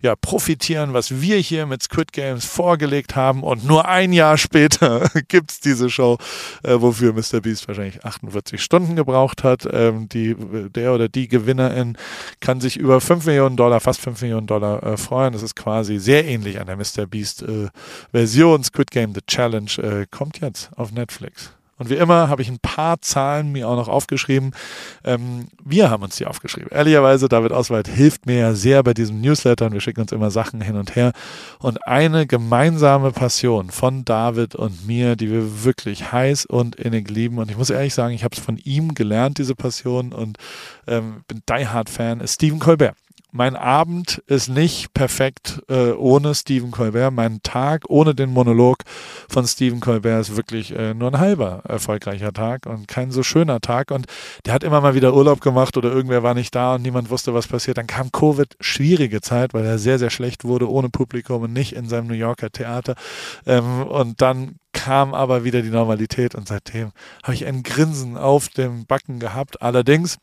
ja, 0.01 0.17
profitieren, 0.17 0.93
was 0.93 1.21
wir 1.21 1.37
hier 1.39 1.67
mit 1.67 1.83
Squid 1.83 2.13
Games 2.13 2.45
vorgelegt 2.45 3.17
haben 3.17 3.43
und 3.43 3.65
nur 3.65 3.87
ein 3.87 4.13
Jahr 4.13 4.39
später 4.39 5.09
gibt's 5.29 5.61
diese 5.61 5.89
Show, 5.91 6.19
äh, 6.63 6.81
wofür 6.81 7.13
Mr. 7.13 7.41
Beast 7.41 7.69
wahrscheinlich 7.69 8.05
48 8.05 8.63
Stunden 8.63 8.97
gebraucht 8.97 9.45
hat. 9.45 9.69
Ähm, 9.71 10.09
die, 10.09 10.35
der 10.71 10.93
oder 10.95 11.09
die 11.15 11.29
Gewinnerin 11.29 11.97
kann 12.41 12.61
sich 12.61 12.77
über 12.77 13.01
5 13.01 13.27
Millionen 13.27 13.57
Dollar, 13.57 13.81
fast 13.81 14.01
5 14.01 14.23
Millionen 14.23 14.47
Dollar 14.47 14.83
äh, 14.83 14.97
freuen. 14.97 15.33
Das 15.33 15.43
ist 15.43 15.55
quasi 15.57 15.99
sehr 15.99 16.25
ähnlich 16.27 16.61
an 16.61 16.67
der 16.67 16.77
Mr. 16.77 17.07
Beast 17.07 17.43
äh, 17.43 17.69
Version. 18.11 18.65
Squid 18.65 18.91
Game 18.91 19.15
The 19.15 19.23
Challenge 19.27 19.71
äh, 19.79 20.07
kommt 20.11 20.41
jetzt 20.41 20.71
auf 20.77 20.93
Netflix. 20.93 21.53
Und 21.83 21.91
wie 21.91 21.95
immer 21.95 22.29
habe 22.29 22.43
ich 22.43 22.49
ein 22.49 22.61
paar 22.61 23.01
Zahlen 23.01 23.51
mir 23.51 23.69
auch 23.69 23.75
noch 23.75 23.89
aufgeschrieben. 23.89 24.53
Ähm, 25.03 25.49
wir 25.65 25.91
haben 25.91 26.05
uns 26.05 26.15
die 26.15 26.27
aufgeschrieben. 26.27 26.69
Ehrlicherweise, 26.71 27.29
David 27.29 27.51
Oswald 27.51 27.89
hilft 27.89 28.25
mir 28.25 28.39
ja 28.39 28.55
sehr 28.55 28.85
bei 28.85 28.95
diesem 28.95 29.21
Newsletter 29.21 29.67
und 29.67 29.73
wir 29.73 29.81
schicken 29.81 30.01
uns 30.01 30.13
immer 30.13 30.31
Sachen 30.31 30.61
hin 30.61 30.77
und 30.77 30.95
her. 30.95 31.11
Und 31.59 31.85
eine 31.85 32.29
gemeinsame 32.29 33.11
Passion 33.11 33.71
von 33.71 34.05
David 34.05 34.55
und 34.55 34.87
mir, 34.87 35.17
die 35.17 35.29
wir 35.29 35.65
wirklich 35.65 36.13
heiß 36.13 36.47
und 36.47 36.77
innig 36.77 37.11
lieben. 37.11 37.39
Und 37.39 37.51
ich 37.51 37.57
muss 37.57 37.71
ehrlich 37.71 37.95
sagen, 37.95 38.15
ich 38.15 38.23
habe 38.23 38.37
es 38.37 38.41
von 38.41 38.59
ihm 38.59 38.95
gelernt, 38.95 39.39
diese 39.39 39.57
Passion, 39.57 40.13
und 40.13 40.39
ähm, 40.87 41.25
bin 41.27 41.43
Die 41.51 41.67
Hard 41.67 41.91
Fan, 41.91 42.21
ist 42.21 42.35
Stephen 42.35 42.61
Colbert 42.61 42.95
mein 43.33 43.57
Abend 43.57 44.23
ist 44.27 44.49
nicht 44.49 44.93
perfekt 44.93 45.63
äh, 45.69 45.93
ohne 45.93 46.35
Stephen 46.35 46.71
Colbert. 46.71 47.13
Mein 47.13 47.43
Tag 47.43 47.85
ohne 47.89 48.15
den 48.15 48.31
Monolog 48.31 48.79
von 49.27 49.47
Stephen 49.47 49.81
Colbert 49.81 50.21
ist 50.21 50.37
wirklich 50.37 50.77
äh, 50.77 50.93
nur 50.93 51.11
ein 51.11 51.19
halber 51.19 51.63
erfolgreicher 51.67 52.35
Tag 52.35 52.67
und 52.67 52.87
kein 52.89 53.11
so 53.11 53.23
schöner 53.23 53.61
Tag. 53.61 53.91
Und 53.91 54.07
der 54.45 54.53
hat 54.53 54.63
immer 54.63 54.83
mal 54.83 54.95
wieder 54.95 55.15
Urlaub 55.15 55.41
gemacht 55.41 55.79
oder 55.79 55.91
irgendwer 55.91 56.23
war 56.23 56.35
nicht 56.35 56.55
da 56.55 56.75
und 56.75 56.83
niemand 56.83 57.09
wusste, 57.09 57.33
was 57.33 57.49
passiert. 57.49 57.79
Dann 57.79 57.87
kam 57.87 58.13
Covid, 58.13 58.55
schwierige 58.61 59.23
Zeit, 59.23 59.55
weil 59.55 59.65
er 59.65 59.79
sehr, 59.79 59.99
sehr 59.99 60.11
schlecht 60.11 60.45
wurde 60.45 60.71
ohne 60.71 60.91
Publikum 60.91 61.43
und 61.43 61.55
nicht 61.55 61.73
in 61.73 61.89
seinem 61.89 62.09
New 62.09 62.15
Yorker 62.15 62.51
Theater. 62.51 62.97
Ähm, 63.47 63.85
und 63.85 64.21
dann 64.21 64.57
kam 64.75 65.15
aber 65.15 65.43
wieder 65.43 65.63
die 65.63 65.71
Normalität 65.71 66.35
und 66.35 66.49
seitdem 66.49 66.93
habe 67.23 67.35
ich 67.35 67.47
ein 67.47 67.63
Grinsen 67.63 68.19
auf 68.19 68.49
dem 68.51 68.85
Backen 68.85 69.21
gehabt. 69.21 69.63
Allerdings 69.63 70.19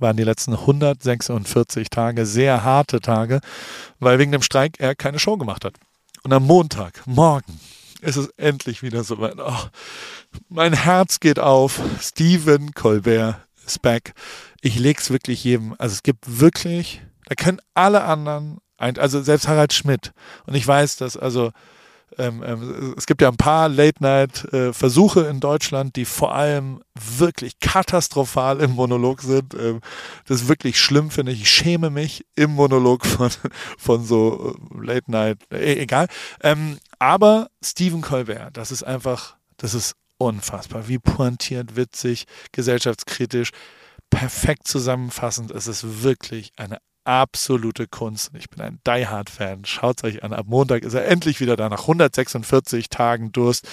waren 0.00 0.16
die 0.16 0.24
letzten 0.24 0.54
146 0.54 1.90
Tage 1.90 2.26
sehr 2.26 2.64
harte 2.64 3.00
Tage, 3.00 3.40
weil 3.98 4.18
wegen 4.18 4.32
dem 4.32 4.42
Streik 4.42 4.78
er 4.78 4.94
keine 4.94 5.18
Show 5.18 5.36
gemacht 5.36 5.64
hat. 5.64 5.74
Und 6.22 6.32
am 6.32 6.46
Montag, 6.46 7.06
morgen, 7.06 7.60
ist 8.00 8.16
es 8.16 8.28
endlich 8.36 8.82
wieder 8.82 9.04
so 9.04 9.18
weit. 9.18 9.36
Oh, 9.38 9.66
mein 10.48 10.72
Herz 10.72 11.20
geht 11.20 11.38
auf. 11.38 11.80
Stephen 12.00 12.72
Colbert 12.72 13.36
ist 13.66 13.82
back. 13.82 14.14
Ich 14.60 14.78
leg's 14.78 15.10
wirklich 15.10 15.44
jedem. 15.44 15.74
Also 15.78 15.94
es 15.94 16.02
gibt 16.02 16.40
wirklich, 16.40 17.02
da 17.26 17.34
können 17.34 17.60
alle 17.74 18.04
anderen, 18.04 18.58
also 18.78 19.22
selbst 19.22 19.48
Harald 19.48 19.72
Schmidt. 19.72 20.12
Und 20.46 20.54
ich 20.54 20.66
weiß, 20.66 20.96
dass 20.96 21.16
also 21.16 21.52
ähm, 22.18 22.42
ähm, 22.44 22.94
es 22.96 23.06
gibt 23.06 23.22
ja 23.22 23.28
ein 23.28 23.36
paar 23.36 23.68
Late-Night-Versuche 23.68 25.20
in 25.22 25.40
Deutschland, 25.40 25.96
die 25.96 26.04
vor 26.04 26.34
allem 26.34 26.82
wirklich 26.94 27.58
katastrophal 27.60 28.60
im 28.60 28.72
Monolog 28.72 29.22
sind. 29.22 29.54
Ähm, 29.54 29.80
das 30.26 30.42
ist 30.42 30.48
wirklich 30.48 30.78
schlimm, 30.78 31.10
finde 31.10 31.32
ich. 31.32 31.42
Ich 31.42 31.50
schäme 31.50 31.90
mich 31.90 32.24
im 32.36 32.52
Monolog 32.52 33.04
von, 33.06 33.30
von 33.78 34.04
so 34.04 34.56
äh, 34.56 34.86
Late-Night, 34.86 35.38
äh, 35.52 35.74
egal. 35.74 36.08
Ähm, 36.42 36.78
aber 36.98 37.48
Stephen 37.62 38.02
Colbert, 38.02 38.56
das 38.56 38.70
ist 38.70 38.82
einfach, 38.82 39.36
das 39.56 39.74
ist 39.74 39.94
unfassbar. 40.18 40.88
Wie 40.88 40.98
pointiert, 40.98 41.76
witzig, 41.76 42.26
gesellschaftskritisch 42.52 43.50
perfekt 44.10 44.68
zusammenfassend. 44.68 45.50
Es 45.50 45.66
ist 45.66 46.02
wirklich 46.02 46.52
eine 46.56 46.78
absolute 47.04 47.86
Kunst. 47.86 48.30
Ich 48.38 48.50
bin 48.50 48.60
ein 48.60 48.80
Die 48.86 49.06
Hard 49.06 49.30
Fan. 49.30 49.64
Schaut 49.64 50.04
euch 50.04 50.24
an. 50.24 50.32
Ab 50.32 50.46
Montag 50.48 50.82
ist 50.82 50.94
er 50.94 51.06
endlich 51.06 51.40
wieder 51.40 51.56
da 51.56 51.68
nach 51.68 51.82
146 51.82 52.88
Tagen 52.88 53.32
Durst. 53.32 53.68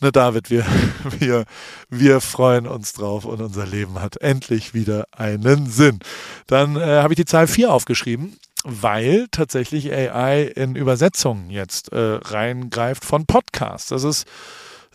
Ne, 0.00 0.12
David, 0.12 0.50
wir, 0.50 0.64
wir, 1.18 1.44
wir 1.90 2.20
freuen 2.20 2.66
uns 2.66 2.92
drauf 2.92 3.24
und 3.24 3.40
unser 3.40 3.66
Leben 3.66 4.00
hat 4.00 4.16
endlich 4.18 4.74
wieder 4.74 5.06
einen 5.12 5.66
Sinn. 5.66 5.98
Dann 6.46 6.76
äh, 6.76 7.02
habe 7.02 7.12
ich 7.12 7.16
die 7.16 7.24
Zahl 7.24 7.46
4 7.46 7.72
aufgeschrieben 7.72 8.36
weil 8.68 9.28
tatsächlich 9.30 9.92
AI 9.92 10.42
in 10.42 10.74
Übersetzungen 10.74 11.50
jetzt 11.50 11.92
äh, 11.92 12.18
reingreift 12.20 13.04
von 13.04 13.24
Podcasts. 13.24 13.90
Das 13.90 14.02
ist 14.02 14.26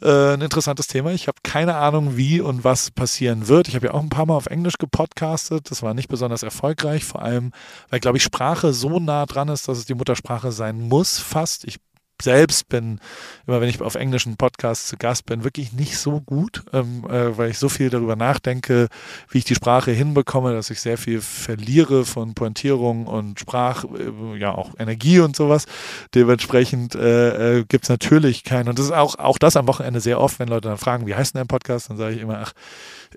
äh, 0.02 0.34
ein 0.34 0.42
interessantes 0.42 0.88
Thema. 0.88 1.12
Ich 1.12 1.28
habe 1.28 1.38
keine 1.44 1.76
Ahnung, 1.76 2.18
wie 2.18 2.42
und 2.42 2.64
was 2.64 2.92
passieren 2.92 3.48
wird. 3.48 3.68
Ich 3.68 3.76
habe 3.76 3.88
ja 3.88 3.94
auch 3.94 4.02
ein 4.02 4.10
paar 4.10 4.26
Mal 4.26 4.36
auf 4.36 4.48
Englisch 4.48 4.78
gepodcastet. 4.78 5.70
Das 5.70 5.84
war 5.84 5.94
nicht 5.94 6.10
besonders 6.10 6.44
erfolgreich, 6.44 7.06
vor 7.06 7.22
allem, 7.22 7.52
weil, 7.90 8.00
glaube 8.00 8.18
ich, 8.18 8.24
Sprache 8.24 8.74
so 8.74 9.00
nah 9.00 9.26
dran 9.26 9.50
ist, 9.50 9.68
dass 9.68 9.78
es 9.78 9.86
die 9.86 9.96
Muttersprache 9.96 10.52
sein 10.52 10.80
muss, 10.80 11.20
fast. 11.20 11.66
Ich 11.66 11.80
selbst 12.22 12.70
bin, 12.70 13.00
immer 13.48 13.62
wenn 13.62 13.70
ich 13.70 13.82
auf 13.82 13.96
englischen 13.96 14.38
Podcasts 14.38 14.88
zu 14.88 14.98
Gast 14.98 15.26
bin, 15.26 15.44
wirklich 15.44 15.74
nicht 15.74 15.98
so 15.98 16.22
gut, 16.22 16.64
ähm, 16.74 17.06
äh, 17.10 17.38
weil 17.38 17.52
ich 17.52 17.58
so 17.58 17.70
viel 17.70 17.90
darüber 17.90 18.16
nachdenke, 18.16 18.88
wie 19.30 19.40
ich 19.40 19.46
die 19.46 19.56
Sprache 19.56 19.92
hinbekomme, 19.92 20.54
dass 20.54 20.70
ich 20.70 20.82
sehr 20.82 20.98
viel 20.98 21.22
verliere 21.22 22.06
von 22.06 22.34
Pointierung 22.34 23.08
und 23.08 23.40
Sprach, 23.40 23.86
äh, 23.86 24.38
ja 24.38 24.54
auch 24.54 24.72
Energie 24.78 25.20
und 25.20 25.36
sowas. 25.36 25.66
Dementsprechend 26.14 26.96
äh, 26.96 27.60
äh, 27.60 27.66
gibt 27.66 27.86
es 27.86 27.90
natürlich 27.90 28.44
keinen. 28.44 28.70
Und 28.70 28.80
das 28.80 28.86
ist 28.86 28.94
auch, 28.94 29.18
auch 29.20 29.38
das 29.38 29.56
am 29.56 29.68
Wochenende 29.68 30.00
sehr 30.00 30.20
oft, 30.20 30.40
wenn 30.40 30.48
Leute 30.48 30.70
dann 30.70 30.78
fragen, 30.78 31.08
wie 31.08 31.16
heißt 31.16 31.34
denn 31.34 31.40
dein 31.40 31.48
Podcast, 31.48 31.90
dann 31.90 31.98
sage 31.98 32.16
ich 32.16 32.22
immer, 32.22 32.40
ach, 32.44 32.54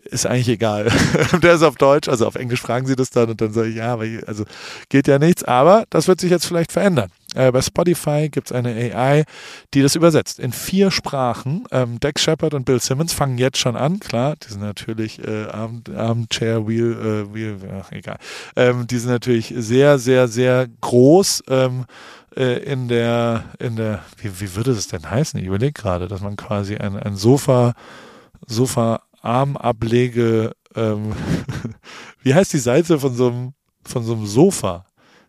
ist 0.05 0.27
eigentlich 0.27 0.49
egal. 0.49 0.91
Der 1.43 1.55
ist 1.55 1.63
auf 1.63 1.77
Deutsch, 1.77 2.09
also 2.09 2.27
auf 2.27 2.35
Englisch 2.35 2.61
fragen 2.61 2.87
sie 2.87 2.97
das 2.97 3.11
dann 3.11 3.31
und 3.31 3.41
dann 3.41 3.53
sage 3.53 3.69
ich, 3.69 3.77
ja, 3.77 3.93
aber 3.93 4.05
also 4.27 4.45
geht 4.89 5.07
ja 5.09 5.19
nichts, 5.19 5.45
aber 5.45 5.85
das 5.91 6.09
wird 6.09 6.21
sich 6.21 6.31
jetzt 6.31 6.47
vielleicht 6.47 6.73
verändern. 6.73 7.11
Äh, 7.35 7.53
bei 7.53 7.61
Spotify 7.61 8.29
gibt 8.31 8.51
es 8.51 8.57
eine 8.57 8.71
AI, 8.71 9.25
die 9.75 9.83
das 9.83 9.95
übersetzt 9.95 10.39
in 10.39 10.53
vier 10.53 10.91
Sprachen. 10.91 11.65
Ähm, 11.71 12.01
Dex 12.01 12.23
Shepard 12.23 12.55
und 12.55 12.65
Bill 12.65 12.81
Simmons 12.81 13.13
fangen 13.13 13.39
jetzt 13.39 13.59
schon 13.59 13.77
an, 13.77 14.01
klar, 14.01 14.37
die 14.37 14.53
sind 14.53 14.63
natürlich 14.63 15.23
äh, 15.23 15.47
Armchair 15.47 16.67
Wheel, 16.67 17.27
äh, 17.31 17.35
Wheel 17.35 17.57
ach, 17.81 17.93
egal. 17.93 18.19
Ähm, 18.57 18.87
die 18.87 18.99
sind 18.99 19.11
natürlich 19.11 19.53
sehr, 19.57 19.99
sehr, 19.99 20.29
sehr 20.29 20.69
groß. 20.81 21.45
Ähm, 21.49 21.85
äh, 22.37 22.59
in 22.65 22.89
der, 22.89 23.45
in 23.59 23.77
der, 23.77 24.01
wie, 24.19 24.41
wie 24.41 24.57
würde 24.57 24.75
das 24.75 24.89
denn 24.89 25.09
heißen? 25.09 25.39
Ich 25.39 25.47
überlege 25.47 25.73
gerade, 25.73 26.09
dass 26.09 26.21
man 26.21 26.37
quasi 26.37 26.77
ein, 26.77 26.97
ein 26.97 27.17
Sofa, 27.17 27.75
Sofa 28.47 29.03
Armablege, 29.23 30.53
ähm, 30.75 31.15
wie 32.23 32.35
heißt 32.35 32.53
die 32.53 32.59
Seite 32.59 32.99
von 32.99 33.15
so 33.15 33.29
einem, 33.29 33.53
von 33.85 34.05
so 34.05 34.15
einem 34.15 34.27
Sofa? 34.27 34.85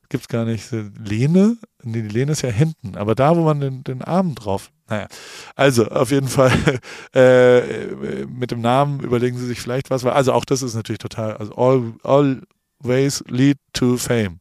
Gibt 0.10 0.24
es 0.24 0.28
gar 0.28 0.46
nicht. 0.46 0.70
Lehne? 0.72 1.58
Nee, 1.84 2.02
die 2.02 2.10
Lehne 2.10 2.34
ist 2.34 2.42
ja 2.42 2.50
hinten, 2.50 2.96
aber 2.96 3.16
da, 3.16 3.36
wo 3.36 3.44
man 3.44 3.60
den, 3.60 3.84
den 3.84 4.02
Arm 4.02 4.36
drauf. 4.36 4.72
Naja, 4.88 5.08
also 5.56 5.88
auf 5.88 6.12
jeden 6.12 6.28
Fall 6.28 6.52
äh, 7.16 8.26
mit 8.26 8.52
dem 8.52 8.62
Namen 8.62 9.00
überlegen 9.00 9.38
Sie 9.38 9.48
sich 9.48 9.60
vielleicht 9.60 9.90
was. 9.90 10.06
Also 10.06 10.34
auch 10.34 10.46
das 10.46 10.62
ist 10.62 10.76
natürlich 10.76 11.00
total, 11.00 11.38
also 11.38 11.56
all, 11.56 11.94
always 12.04 13.24
lead 13.28 13.58
to 13.74 13.98
fame. 13.98 14.40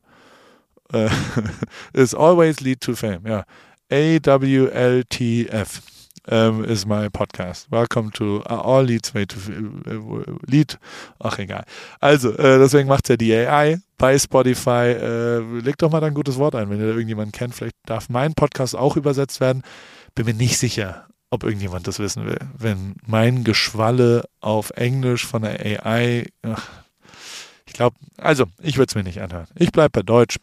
Äh, 0.92 1.08
is 1.94 2.14
always 2.14 2.60
lead 2.60 2.80
to 2.80 2.94
fame, 2.94 3.26
ja. 3.26 3.44
A-W-L-T-F 3.90 5.82
ähm, 6.28 6.64
ist 6.64 6.86
mein 6.86 7.10
Podcast. 7.10 7.70
Welcome 7.70 8.10
to 8.12 8.40
All 8.42 8.86
Leads 8.86 9.14
Way 9.14 9.26
to 9.26 9.36
äh, 9.50 10.50
Lead. 10.50 10.78
Ach, 11.18 11.38
egal. 11.38 11.64
Also, 12.00 12.32
äh, 12.32 12.58
deswegen 12.58 12.88
macht 12.88 13.08
ja 13.08 13.16
die 13.16 13.34
AI 13.34 13.78
bei 13.98 14.18
Spotify. 14.18 14.92
Äh, 14.92 15.38
legt 15.60 15.82
doch 15.82 15.90
mal 15.90 16.00
da 16.00 16.06
ein 16.06 16.14
gutes 16.14 16.36
Wort 16.38 16.54
ein, 16.54 16.70
wenn 16.70 16.80
ihr 16.80 16.86
da 16.86 16.92
irgendjemanden 16.92 17.32
kennt. 17.32 17.54
Vielleicht 17.54 17.76
darf 17.86 18.08
mein 18.08 18.34
Podcast 18.34 18.74
auch 18.74 18.96
übersetzt 18.96 19.40
werden. 19.40 19.62
Bin 20.14 20.26
mir 20.26 20.34
nicht 20.34 20.58
sicher, 20.58 21.06
ob 21.30 21.44
irgendjemand 21.44 21.86
das 21.86 21.98
wissen 21.98 22.24
will. 22.24 22.38
Wenn 22.56 22.94
mein 23.06 23.44
Geschwalle 23.44 24.24
auf 24.40 24.70
Englisch 24.70 25.26
von 25.26 25.42
der 25.42 25.84
AI, 25.84 26.26
ach, 26.42 26.68
ich 27.66 27.74
glaube, 27.74 27.96
also 28.16 28.46
ich 28.62 28.76
würde 28.76 28.90
es 28.90 28.94
mir 28.94 29.02
nicht 29.02 29.20
anhören. 29.20 29.48
Ich 29.56 29.72
bleibe 29.72 29.90
bei 29.90 30.02
Deutsch. 30.02 30.36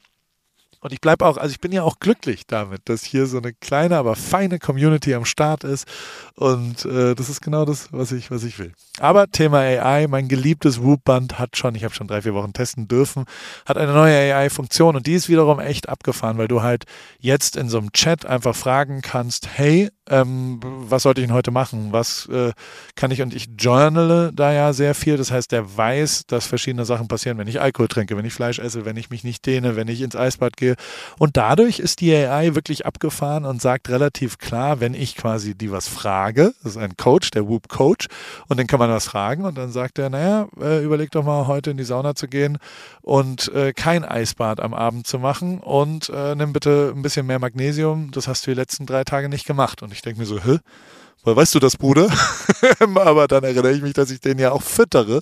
Und 0.81 0.93
ich 0.93 0.99
bleibe 0.99 1.25
auch, 1.25 1.37
also 1.37 1.51
ich 1.51 1.61
bin 1.61 1.71
ja 1.71 1.83
auch 1.83 1.99
glücklich 1.99 2.47
damit, 2.47 2.81
dass 2.85 3.03
hier 3.03 3.27
so 3.27 3.37
eine 3.37 3.53
kleine, 3.53 3.97
aber 3.97 4.15
feine 4.15 4.57
Community 4.57 5.13
am 5.13 5.25
Start 5.25 5.63
ist. 5.63 5.87
Und 6.35 6.85
äh, 6.85 7.13
das 7.13 7.29
ist 7.29 7.41
genau 7.41 7.65
das, 7.65 7.93
was 7.93 8.11
ich, 8.11 8.31
was 8.31 8.43
ich 8.43 8.57
will. 8.57 8.73
Aber 8.99 9.29
Thema 9.29 9.59
AI, 9.59 10.07
mein 10.07 10.27
geliebtes 10.27 10.81
Whoop-Band 10.81 11.37
hat 11.37 11.55
schon, 11.55 11.75
ich 11.75 11.83
habe 11.83 11.93
schon 11.93 12.07
drei, 12.07 12.23
vier 12.23 12.33
Wochen 12.33 12.53
testen 12.53 12.87
dürfen, 12.87 13.25
hat 13.67 13.77
eine 13.77 13.93
neue 13.93 14.15
AI-Funktion 14.35 14.95
und 14.95 15.05
die 15.05 15.13
ist 15.13 15.29
wiederum 15.29 15.59
echt 15.59 15.87
abgefahren, 15.87 16.39
weil 16.39 16.47
du 16.47 16.63
halt 16.63 16.85
jetzt 17.19 17.57
in 17.57 17.69
so 17.69 17.77
einem 17.77 17.91
Chat 17.91 18.25
einfach 18.25 18.55
fragen 18.55 19.01
kannst, 19.01 19.47
hey, 19.53 19.89
ähm, 20.12 20.60
was 20.62 21.04
sollte 21.04 21.21
ich 21.21 21.28
denn 21.28 21.36
heute 21.36 21.52
machen? 21.52 21.88
Was 21.91 22.28
äh, 22.28 22.52
kann 22.95 23.12
ich? 23.12 23.21
Und 23.21 23.34
ich 23.34 23.50
journale 23.58 24.32
da 24.34 24.52
ja 24.52 24.74
sehr 24.74 24.93
viel. 24.93 25.17
Das 25.17 25.32
heißt, 25.32 25.52
der 25.52 25.78
weiß, 25.78 26.26
dass 26.28 26.45
verschiedene 26.45 26.86
Sachen 26.86 27.08
passieren, 27.08 27.38
wenn 27.38 27.47
ich 27.47 27.62
Alkohol 27.62 27.88
trinke, 27.88 28.17
wenn 28.17 28.26
ich 28.26 28.34
Fleisch 28.34 28.60
esse, 28.60 28.86
wenn 28.86 28.97
ich 28.97 29.10
mich 29.10 29.24
nicht 29.24 29.45
dehne, 29.45 29.76
wenn 29.76 29.88
ich 29.88 30.02
ins 30.02 30.15
Eisbad 30.15 30.58
gehe. 30.58 30.76
Und 31.17 31.38
dadurch 31.38 31.80
ist 31.80 32.02
die 32.02 32.13
AI 32.13 32.56
wirklich 32.56 32.86
abgefahren 32.86 33.45
und 33.45 33.62
sagt 33.62 33.89
relativ 33.89 34.38
klar, 34.38 34.80
wenn 34.80 34.93
ich 34.93 35.15
quasi 35.15 35.56
die 35.56 35.71
was 35.71 35.88
frage, 35.88 36.54
das 36.63 36.74
ist 36.74 36.78
ein 36.78 36.97
Coach, 36.97 37.32
der 37.32 37.47
Whoop 37.47 37.69
Coach, 37.69 38.08
und 38.47 38.60
dann 38.60 38.67
kann 38.67 38.80
man 38.80 38.89
was 38.89 39.08
fragen 39.08 39.45
und 39.45 39.58
dann 39.58 39.71
sagt 39.71 39.97
er, 40.00 40.10
naja, 40.10 40.47
äh, 40.60 40.84
überleg 40.84 41.12
doch 41.12 41.24
mal 41.24 41.47
heute 41.47 41.71
in 41.71 41.78
die 41.78 41.84
Sauna 41.84 42.15
zu 42.15 42.28
gehen 42.28 42.58
und 43.02 43.54
äh, 43.54 43.74
kein 43.74 44.04
Eisbad 44.04 44.60
am 44.60 44.74
Abend 44.74 45.08
zu 45.08 45.19
machen 45.19 45.60
und 45.60 46.10
äh, 46.10 46.36
nimm 46.36 46.54
bitte 46.54 46.93
ein 46.95 47.02
bisschen 47.02 47.26
mehr 47.26 47.39
Magnesium. 47.39 48.12
Das 48.12 48.28
hast 48.28 48.45
du 48.45 48.52
die 48.52 48.56
letzten 48.56 48.86
drei 48.86 49.04
Tage 49.04 49.30
nicht 49.30 49.45
gemacht. 49.45 49.82
Und 49.82 49.91
ich 49.91 50.00
denke 50.01 50.19
mir 50.19 50.25
so, 50.25 50.39
hä? 50.39 50.57
Weil 51.23 51.36
weißt 51.36 51.53
du 51.53 51.60
das, 51.60 51.77
Bruder? 51.77 52.10
Aber 52.95 53.27
dann 53.27 53.43
erinnere 53.43 53.71
ich 53.71 53.81
mich, 53.81 53.93
dass 53.93 54.10
ich 54.10 54.21
den 54.21 54.39
ja 54.39 54.51
auch 54.51 54.63
füttere, 54.63 55.21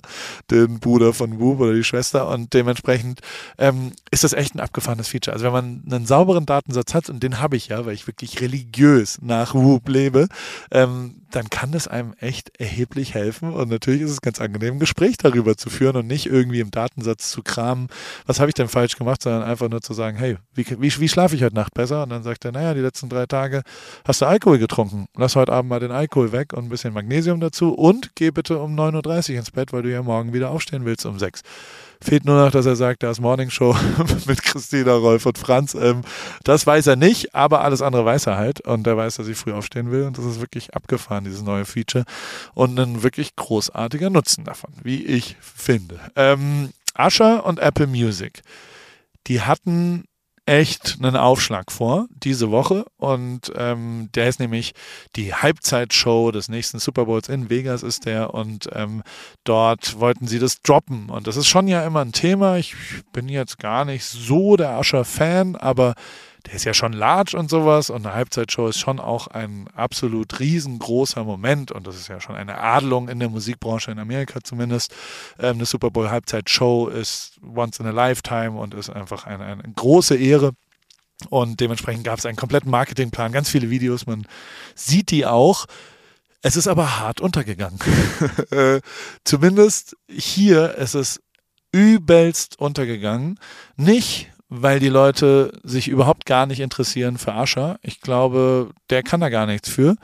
den 0.50 0.80
Bruder 0.80 1.12
von 1.12 1.38
Whoop 1.38 1.60
oder 1.60 1.74
die 1.74 1.84
Schwester. 1.84 2.28
Und 2.28 2.54
dementsprechend 2.54 3.20
ähm, 3.58 3.92
ist 4.10 4.24
das 4.24 4.32
echt 4.32 4.54
ein 4.54 4.60
abgefahrenes 4.60 5.08
Feature. 5.08 5.34
Also 5.34 5.46
wenn 5.46 5.52
man 5.52 5.82
einen 5.90 6.06
sauberen 6.06 6.46
Datensatz 6.46 6.94
hat, 6.94 7.10
und 7.10 7.22
den 7.22 7.40
habe 7.40 7.56
ich 7.56 7.68
ja, 7.68 7.84
weil 7.84 7.94
ich 7.94 8.06
wirklich 8.06 8.40
religiös 8.40 9.18
nach 9.20 9.54
Whoop 9.54 9.88
lebe, 9.88 10.28
ähm, 10.70 11.16
dann 11.30 11.48
kann 11.48 11.72
das 11.72 11.86
einem 11.88 12.14
echt 12.18 12.58
erheblich 12.58 13.14
helfen. 13.14 13.52
Und 13.52 13.70
natürlich 13.70 14.02
ist 14.02 14.10
es 14.10 14.20
ganz 14.20 14.40
angenehm, 14.40 14.74
ein 14.74 14.80
Gespräch 14.80 15.16
darüber 15.16 15.56
zu 15.56 15.70
führen 15.70 15.96
und 15.96 16.06
nicht 16.06 16.26
irgendwie 16.26 16.60
im 16.60 16.70
Datensatz 16.70 17.30
zu 17.30 17.42
kramen, 17.42 17.88
was 18.26 18.40
habe 18.40 18.50
ich 18.50 18.54
denn 18.54 18.68
falsch 18.68 18.96
gemacht, 18.96 19.22
sondern 19.22 19.42
einfach 19.42 19.68
nur 19.68 19.80
zu 19.80 19.94
sagen, 19.94 20.16
hey, 20.16 20.36
wie, 20.54 20.66
wie, 20.80 21.00
wie 21.00 21.08
schlafe 21.08 21.36
ich 21.36 21.42
heute 21.42 21.54
Nacht 21.54 21.74
besser? 21.74 22.02
Und 22.02 22.10
dann 22.10 22.22
sagt 22.22 22.44
er, 22.44 22.52
naja, 22.52 22.74
die 22.74 22.80
letzten 22.80 23.08
drei 23.08 23.26
Tage 23.26 23.62
hast 24.04 24.20
du 24.20 24.26
Alkohol 24.26 24.58
getrunken. 24.58 25.06
Lass 25.16 25.36
heute 25.36 25.52
Abend 25.52 25.70
mal 25.70 25.80
den 25.80 25.89
Alkohol 25.90 26.32
weg 26.32 26.52
und 26.52 26.64
ein 26.64 26.68
bisschen 26.68 26.92
Magnesium 26.94 27.40
dazu 27.40 27.72
und 27.72 28.14
geh 28.14 28.30
bitte 28.30 28.58
um 28.58 28.78
9.30 28.78 29.32
Uhr 29.32 29.38
ins 29.38 29.50
Bett, 29.50 29.72
weil 29.72 29.82
du 29.82 29.90
ja 29.90 30.02
morgen 30.02 30.32
wieder 30.32 30.50
aufstehen 30.50 30.84
willst 30.84 31.06
um 31.06 31.18
6 31.18 31.42
Fehlt 32.02 32.24
nur 32.24 32.42
noch, 32.42 32.50
dass 32.50 32.64
er 32.64 32.76
sagt, 32.76 33.02
da 33.02 33.10
ist 33.10 33.20
Morning 33.20 33.50
Show 33.50 33.76
mit 34.26 34.42
Christina, 34.42 34.94
Rolf 34.94 35.26
und 35.26 35.36
Franz. 35.36 35.74
Ähm, 35.74 36.00
das 36.44 36.66
weiß 36.66 36.86
er 36.86 36.96
nicht, 36.96 37.34
aber 37.34 37.60
alles 37.60 37.82
andere 37.82 38.06
weiß 38.06 38.26
er 38.26 38.38
halt. 38.38 38.62
Und 38.62 38.86
er 38.86 38.96
weiß, 38.96 39.16
dass 39.16 39.28
ich 39.28 39.36
früh 39.36 39.52
aufstehen 39.52 39.90
will. 39.90 40.04
Und 40.04 40.16
das 40.16 40.24
ist 40.24 40.40
wirklich 40.40 40.74
abgefahren, 40.74 41.24
dieses 41.24 41.42
neue 41.42 41.66
Feature. 41.66 42.04
Und 42.54 42.78
ein 42.80 43.02
wirklich 43.02 43.36
großartiger 43.36 44.08
Nutzen 44.08 44.44
davon, 44.44 44.72
wie 44.82 45.04
ich 45.04 45.36
finde. 45.40 46.00
Ähm, 46.16 46.70
Asher 46.94 47.44
und 47.44 47.58
Apple 47.58 47.86
Music. 47.86 48.40
Die 49.26 49.42
hatten 49.42 50.04
echt 50.50 50.96
einen 50.98 51.14
Aufschlag 51.14 51.70
vor 51.70 52.08
diese 52.24 52.50
Woche. 52.50 52.84
Und 52.96 53.52
ähm, 53.54 54.08
der 54.16 54.28
ist 54.28 54.40
nämlich 54.40 54.72
die 55.14 55.32
Halbzeitshow 55.32 56.32
des 56.32 56.48
nächsten 56.48 56.80
Super 56.80 57.04
Bowls 57.04 57.28
in 57.28 57.48
Vegas 57.48 57.84
ist 57.84 58.04
der. 58.04 58.34
Und 58.34 58.68
ähm, 58.72 59.04
dort 59.44 60.00
wollten 60.00 60.26
sie 60.26 60.40
das 60.40 60.60
droppen. 60.60 61.08
Und 61.08 61.28
das 61.28 61.36
ist 61.36 61.46
schon 61.46 61.68
ja 61.68 61.86
immer 61.86 62.00
ein 62.00 62.10
Thema. 62.10 62.56
Ich 62.56 62.74
bin 63.12 63.28
jetzt 63.28 63.60
gar 63.60 63.84
nicht 63.84 64.04
so 64.04 64.56
der 64.56 64.70
Ascher-Fan, 64.70 65.54
aber 65.54 65.94
der 66.46 66.54
ist 66.54 66.64
ja 66.64 66.74
schon 66.74 66.92
large 66.92 67.36
und 67.36 67.50
sowas 67.50 67.90
und 67.90 68.06
eine 68.06 68.14
Halbzeitshow 68.14 68.68
ist 68.68 68.78
schon 68.78 68.98
auch 68.98 69.26
ein 69.28 69.68
absolut 69.74 70.40
riesengroßer 70.40 71.24
Moment 71.24 71.72
und 71.72 71.86
das 71.86 71.96
ist 71.96 72.08
ja 72.08 72.20
schon 72.20 72.36
eine 72.36 72.58
Adelung 72.58 73.08
in 73.08 73.18
der 73.18 73.28
Musikbranche 73.28 73.90
in 73.90 73.98
Amerika 73.98 74.40
zumindest. 74.42 74.94
Ähm, 75.38 75.56
eine 75.56 75.66
Super 75.66 75.90
Bowl 75.90 76.10
Halbzeitshow 76.10 76.88
ist 76.88 77.38
once 77.42 77.78
in 77.78 77.86
a 77.86 77.90
lifetime 77.90 78.52
und 78.52 78.74
ist 78.74 78.90
einfach 78.90 79.26
eine, 79.26 79.44
eine 79.44 79.62
große 79.74 80.16
Ehre. 80.16 80.52
Und 81.28 81.60
dementsprechend 81.60 82.04
gab 82.04 82.18
es 82.18 82.26
einen 82.26 82.36
kompletten 82.36 82.70
Marketingplan, 82.70 83.32
ganz 83.32 83.50
viele 83.50 83.68
Videos, 83.68 84.06
man 84.06 84.26
sieht 84.74 85.10
die 85.10 85.26
auch. 85.26 85.66
Es 86.42 86.56
ist 86.56 86.68
aber 86.68 86.98
hart 86.98 87.20
untergegangen. 87.20 87.78
Äh, 88.50 88.80
zumindest 89.24 89.96
hier 90.08 90.74
ist 90.74 90.94
es 90.94 91.20
übelst 91.72 92.58
untergegangen. 92.58 93.38
Nicht, 93.76 94.30
weil 94.50 94.80
die 94.80 94.88
Leute 94.88 95.52
sich 95.62 95.88
überhaupt 95.88 96.26
gar 96.26 96.44
nicht 96.44 96.58
interessieren 96.58 97.18
für 97.18 97.32
Ascher. 97.32 97.78
Ich 97.82 98.00
glaube, 98.00 98.70
der 98.90 99.04
kann 99.04 99.20
da 99.20 99.28
gar 99.28 99.46
nichts 99.46 99.68
für, 99.68 99.94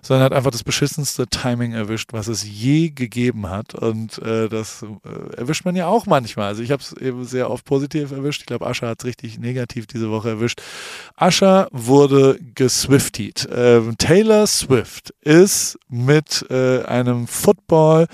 sondern 0.00 0.24
hat 0.24 0.32
einfach 0.32 0.50
das 0.50 0.64
beschissenste 0.64 1.26
Timing 1.26 1.72
erwischt, 1.72 2.14
was 2.14 2.26
es 2.26 2.42
je 2.42 2.88
gegeben 2.88 3.50
hat. 3.50 3.74
Und 3.74 4.18
äh, 4.18 4.48
das 4.48 4.82
äh, 4.82 5.36
erwischt 5.36 5.66
man 5.66 5.76
ja 5.76 5.86
auch 5.86 6.06
manchmal. 6.06 6.46
Also 6.46 6.62
ich 6.62 6.70
habe 6.70 6.82
es 6.82 6.94
eben 6.94 7.26
sehr 7.26 7.50
oft 7.50 7.66
positiv 7.66 8.10
erwischt. 8.10 8.40
Ich 8.40 8.46
glaube, 8.46 8.66
Ascher 8.66 8.88
hat 8.88 9.00
es 9.00 9.04
richtig 9.04 9.38
negativ 9.38 9.86
diese 9.86 10.10
Woche 10.10 10.30
erwischt. 10.30 10.62
Ascher 11.14 11.68
wurde 11.70 12.40
geswiftied. 12.54 13.46
Ähm, 13.54 13.96
Taylor 13.98 14.46
Swift 14.46 15.12
ist 15.20 15.78
mit 15.90 16.46
äh, 16.48 16.84
einem 16.84 17.26
Football 17.26 18.06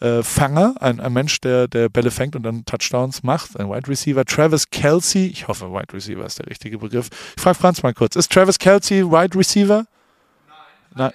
äh, 0.00 0.22
Fanger, 0.22 0.74
ein, 0.80 1.00
ein 1.00 1.12
Mensch, 1.12 1.40
der, 1.40 1.68
der 1.68 1.88
Bälle 1.88 2.10
fängt 2.10 2.36
und 2.36 2.42
dann 2.42 2.64
Touchdowns 2.64 3.22
macht, 3.22 3.58
ein 3.58 3.68
Wide 3.68 3.88
Receiver. 3.88 4.24
Travis 4.24 4.70
Kelsey, 4.70 5.26
ich 5.26 5.48
hoffe, 5.48 5.72
Wide 5.72 5.92
Receiver 5.92 6.24
ist 6.24 6.38
der 6.38 6.46
richtige 6.46 6.78
Begriff. 6.78 7.08
Ich 7.36 7.42
frage 7.42 7.58
Franz 7.58 7.82
mal 7.82 7.94
kurz, 7.94 8.16
ist 8.16 8.32
Travis 8.32 8.58
Kelsey 8.58 9.04
Wide 9.04 9.36
Receiver? 9.36 9.86
Nein. 10.94 11.12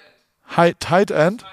Nein. 0.56 0.74
Tight 0.78 1.10
End? 1.10 1.44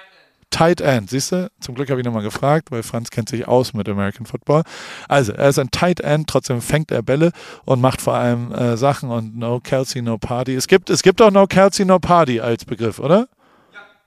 Tight 0.52 0.82
End, 0.82 1.10
siehst 1.10 1.32
du? 1.32 1.50
Zum 1.62 1.76
Glück 1.76 1.90
habe 1.90 2.02
ich 2.02 2.06
nochmal 2.06 2.24
gefragt, 2.24 2.72
weil 2.72 2.84
Franz 2.84 3.10
kennt 3.10 3.30
sich 3.30 3.48
aus 3.48 3.74
mit 3.74 3.88
American 3.88 4.26
Football. 4.26 4.64
Also, 5.08 5.32
er 5.32 5.50
ist 5.50 5.58
ein 5.58 5.72
Tight 5.72 6.02
End, 6.02 6.28
trotzdem 6.28 6.62
fängt 6.62 6.92
er 6.92 7.02
Bälle 7.02 7.32
und 7.64 7.80
macht 7.80 8.02
vor 8.02 8.16
allem 8.16 8.52
äh, 8.52 8.76
Sachen 8.76 9.10
und 9.10 9.38
No 9.38 9.62
Kelsey, 9.62 10.02
No 10.02 10.18
Party. 10.18 10.54
Es 10.54 10.68
gibt, 10.68 10.90
es 10.90 11.04
gibt 11.04 11.22
auch 11.22 11.32
No 11.32 11.48
Kelsey, 11.48 11.86
No 11.86 12.00
Party 12.00 12.42
als 12.42 12.66
Begriff, 12.66 13.00
oder? 13.00 13.30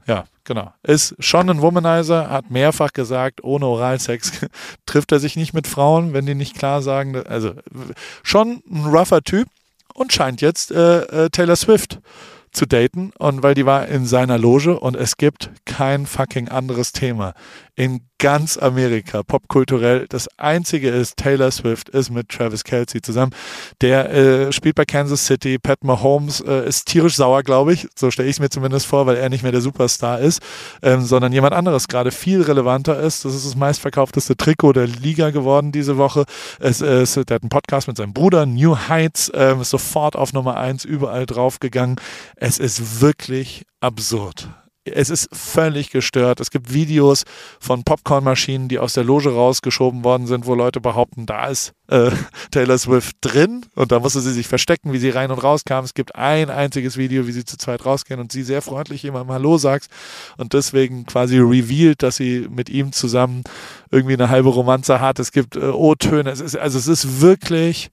Ja, 0.07 0.25
genau. 0.45 0.73
Ist 0.83 1.14
schon 1.19 1.49
ein 1.49 1.62
Womanizer, 1.62 2.31
hat 2.31 2.51
mehrfach 2.51 2.93
gesagt, 2.93 3.43
ohne 3.43 3.67
Oralsex 3.67 4.47
trifft 4.87 5.12
er 5.12 5.21
sich 5.21 5.37
nicht 5.37 5.55
mit 5.55 5.67
Frauen, 5.67 6.12
wenn 6.12 6.27
die 6.27 6.35
nicht 6.35 6.57
klar 6.57 6.83
sagen. 6.83 7.17
Also 7.27 7.53
schon 8.23 8.62
ein 8.71 8.85
rougher 8.87 9.23
Typ 9.23 9.49
und 9.95 10.12
scheint 10.12 10.40
jetzt 10.40 10.71
äh, 10.73 11.25
äh, 11.25 11.31
Taylor 11.31 11.57
Swift 11.57 12.01
zu 12.53 12.67
daten 12.67 13.12
und 13.19 13.43
weil 13.43 13.55
die 13.55 13.67
war 13.67 13.88
in 13.88 14.07
seiner 14.07 14.38
Loge 14.38 14.79
und 14.79 14.95
es 14.95 15.17
gibt 15.17 15.51
kein 15.64 16.07
fucking 16.07 16.49
anderes 16.49 16.93
Thema 16.93 17.35
in 17.76 18.02
ganz 18.18 18.56
Amerika, 18.56 19.22
popkulturell. 19.22 20.06
Das 20.08 20.28
einzige 20.38 20.88
ist, 20.88 21.16
Taylor 21.16 21.50
Swift 21.50 21.88
ist 21.88 22.10
mit 22.10 22.28
Travis 22.28 22.64
Kelsey 22.64 23.02
zusammen. 23.02 23.32
Der 23.80 24.10
äh, 24.10 24.52
spielt 24.52 24.76
bei 24.76 24.84
Kansas 24.84 25.26
City. 25.26 25.58
Pat 25.58 25.84
Mahomes 25.84 26.40
äh, 26.40 26.66
ist 26.66 26.87
tierisch 26.87 27.16
sauer, 27.16 27.42
glaube 27.42 27.72
ich. 27.72 27.87
So 27.96 28.10
stelle 28.10 28.28
ich 28.28 28.37
es 28.37 28.40
mir 28.40 28.48
zumindest 28.48 28.87
vor, 28.87 29.06
weil 29.06 29.16
er 29.16 29.28
nicht 29.28 29.42
mehr 29.42 29.52
der 29.52 29.60
Superstar 29.60 30.20
ist, 30.20 30.40
ähm, 30.82 31.02
sondern 31.02 31.32
jemand 31.32 31.52
anderes 31.52 31.88
gerade 31.88 32.12
viel 32.12 32.42
relevanter 32.42 32.98
ist. 32.98 33.24
Das 33.24 33.34
ist 33.34 33.44
das 33.44 33.56
meistverkaufteste 33.56 34.37
Trikot 34.37 34.72
der 34.72 34.87
Liga 34.87 35.30
geworden 35.30 35.72
diese 35.72 35.96
Woche. 35.96 36.24
Es, 36.60 36.80
es, 36.80 37.14
der 37.14 37.34
hat 37.34 37.42
einen 37.42 37.50
Podcast 37.50 37.88
mit 37.88 37.96
seinem 37.96 38.14
Bruder, 38.14 38.46
New 38.46 38.76
Heights, 38.88 39.30
ähm, 39.34 39.60
ist 39.60 39.70
sofort 39.70 40.16
auf 40.16 40.32
Nummer 40.32 40.56
eins 40.56 40.84
überall 40.84 41.26
draufgegangen. 41.26 41.96
Es 42.37 42.58
ist 42.58 43.00
wirklich 43.00 43.66
absurd 43.80 44.48
es 44.85 45.09
ist 45.09 45.29
völlig 45.35 45.90
gestört. 45.90 46.40
Es 46.40 46.51
gibt 46.51 46.73
Videos 46.73 47.25
von 47.59 47.85
Popcornmaschinen, 47.85 48.68
die 48.68 48.79
aus 48.79 48.92
der 48.92 49.05
Loge 49.05 49.31
rausgeschoben 49.31 50.05
worden 50.05 50.27
sind, 50.27 50.47
wo 50.47 50.55
Leute 50.55 50.81
behaupten, 50.81 51.27
da 51.27 51.47
ist 51.47 51.73
äh, 51.88 52.11
Taylor 52.51 52.77
Swift 52.77 53.16
drin 53.23 53.64
und 53.75 53.92
da 53.92 54.01
musste 54.01 54.20
sie 54.20 54.33
sich 54.33 54.47
verstecken, 54.47 54.92
wie 54.92 54.99
sie 54.99 55.11
rein 55.11 55.31
und 55.31 55.38
raus 55.38 55.64
kam. 55.64 55.85
Es 55.85 55.94
gibt 55.94 56.14
ein 56.14 56.51
einziges 56.51 56.97
Video, 56.97 57.27
wie 57.27 57.33
sie 57.33 57.44
zu 57.44 57.57
zweit 57.57 57.87
rausgehen 57.87 58.20
und 58.20 58.31
sie 58.31 58.42
sehr 58.42 58.62
freundlich 58.62 59.03
jemandem 59.03 59.33
Hallo 59.35 59.57
sagt 59.57 59.88
und 60.37 60.53
deswegen 60.53 61.07
quasi 61.07 61.38
revealed, 61.38 62.03
dass 62.03 62.16
sie 62.16 62.47
mit 62.51 62.68
ihm 62.68 62.92
zusammen 62.92 63.44
irgendwie 63.90 64.14
eine 64.14 64.29
halbe 64.29 64.51
Romanze 64.51 65.01
hat. 65.01 65.18
Es 65.18 65.33
gibt 65.33 65.57
äh, 65.57 65.61
O-Töne. 65.61 66.31
Es 66.31 66.40
ist, 66.40 66.57
also 66.57 66.79
es 66.79 66.88
ist 66.88 67.20
wirklich 67.20 67.90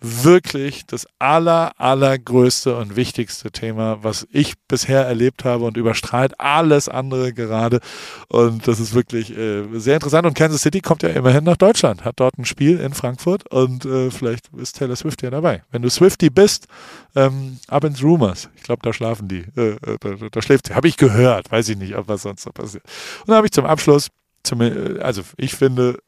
wirklich 0.00 0.86
das 0.86 1.06
aller, 1.18 1.72
allergrößte 1.78 2.76
und 2.76 2.96
wichtigste 2.96 3.50
Thema, 3.50 4.02
was 4.02 4.26
ich 4.30 4.54
bisher 4.66 5.04
erlebt 5.06 5.44
habe 5.44 5.64
und 5.64 5.76
überstrahlt 5.76 6.38
alles 6.40 6.88
andere 6.88 7.32
gerade. 7.32 7.80
Und 8.28 8.66
das 8.66 8.80
ist 8.80 8.94
wirklich 8.94 9.36
äh, 9.36 9.64
sehr 9.74 9.94
interessant. 9.94 10.26
Und 10.26 10.34
Kansas 10.34 10.62
City 10.62 10.80
kommt 10.80 11.02
ja 11.02 11.10
immerhin 11.10 11.44
nach 11.44 11.56
Deutschland, 11.56 12.04
hat 12.04 12.18
dort 12.18 12.38
ein 12.38 12.44
Spiel 12.44 12.80
in 12.80 12.94
Frankfurt 12.94 13.50
und 13.50 13.84
äh, 13.84 14.10
vielleicht 14.10 14.48
ist 14.56 14.78
Taylor 14.78 14.96
Swift 14.96 15.22
ja 15.22 15.30
dabei. 15.30 15.62
Wenn 15.70 15.82
du 15.82 15.90
Swifty 15.90 16.30
bist, 16.30 16.66
ähm, 17.14 17.58
ab 17.68 17.84
ins 17.84 18.02
Rumors. 18.02 18.48
Ich 18.56 18.62
glaube, 18.62 18.82
da 18.82 18.92
schlafen 18.92 19.28
die. 19.28 19.44
Äh, 19.56 19.70
äh, 19.70 19.96
da, 20.00 20.28
da, 20.30 20.42
schläft 20.42 20.68
sie. 20.68 20.74
Habe 20.74 20.88
ich 20.88 20.96
gehört. 20.96 21.50
Weiß 21.50 21.68
ich 21.68 21.76
nicht, 21.76 21.96
ob 21.96 22.08
was 22.08 22.22
sonst 22.22 22.46
noch 22.46 22.54
passiert. 22.54 22.84
Und 23.20 23.28
dann 23.28 23.36
habe 23.36 23.46
ich 23.46 23.52
zum 23.52 23.66
Abschluss, 23.66 24.08
zum, 24.42 24.60
äh, 24.60 24.98
also 25.00 25.22
ich 25.36 25.54
finde, 25.54 25.98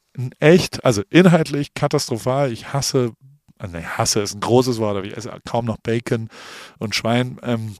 echt, 0.41 0.85
also 0.85 1.03
inhaltlich 1.11 1.75
katastrophal. 1.75 2.53
Ich 2.53 2.73
hasse 2.73 3.13
also 3.63 3.79
ich 3.79 3.87
hasse 3.87 4.21
ist 4.21 4.35
ein 4.35 4.41
großes 4.41 4.79
Wort, 4.79 4.97
aber 4.97 5.07
ich 5.07 5.17
esse 5.17 5.33
kaum 5.45 5.67
noch 5.67 5.79
Bacon 5.79 6.29
und 6.79 6.97
Schwein. 6.97 7.39
Ähm, 7.43 7.77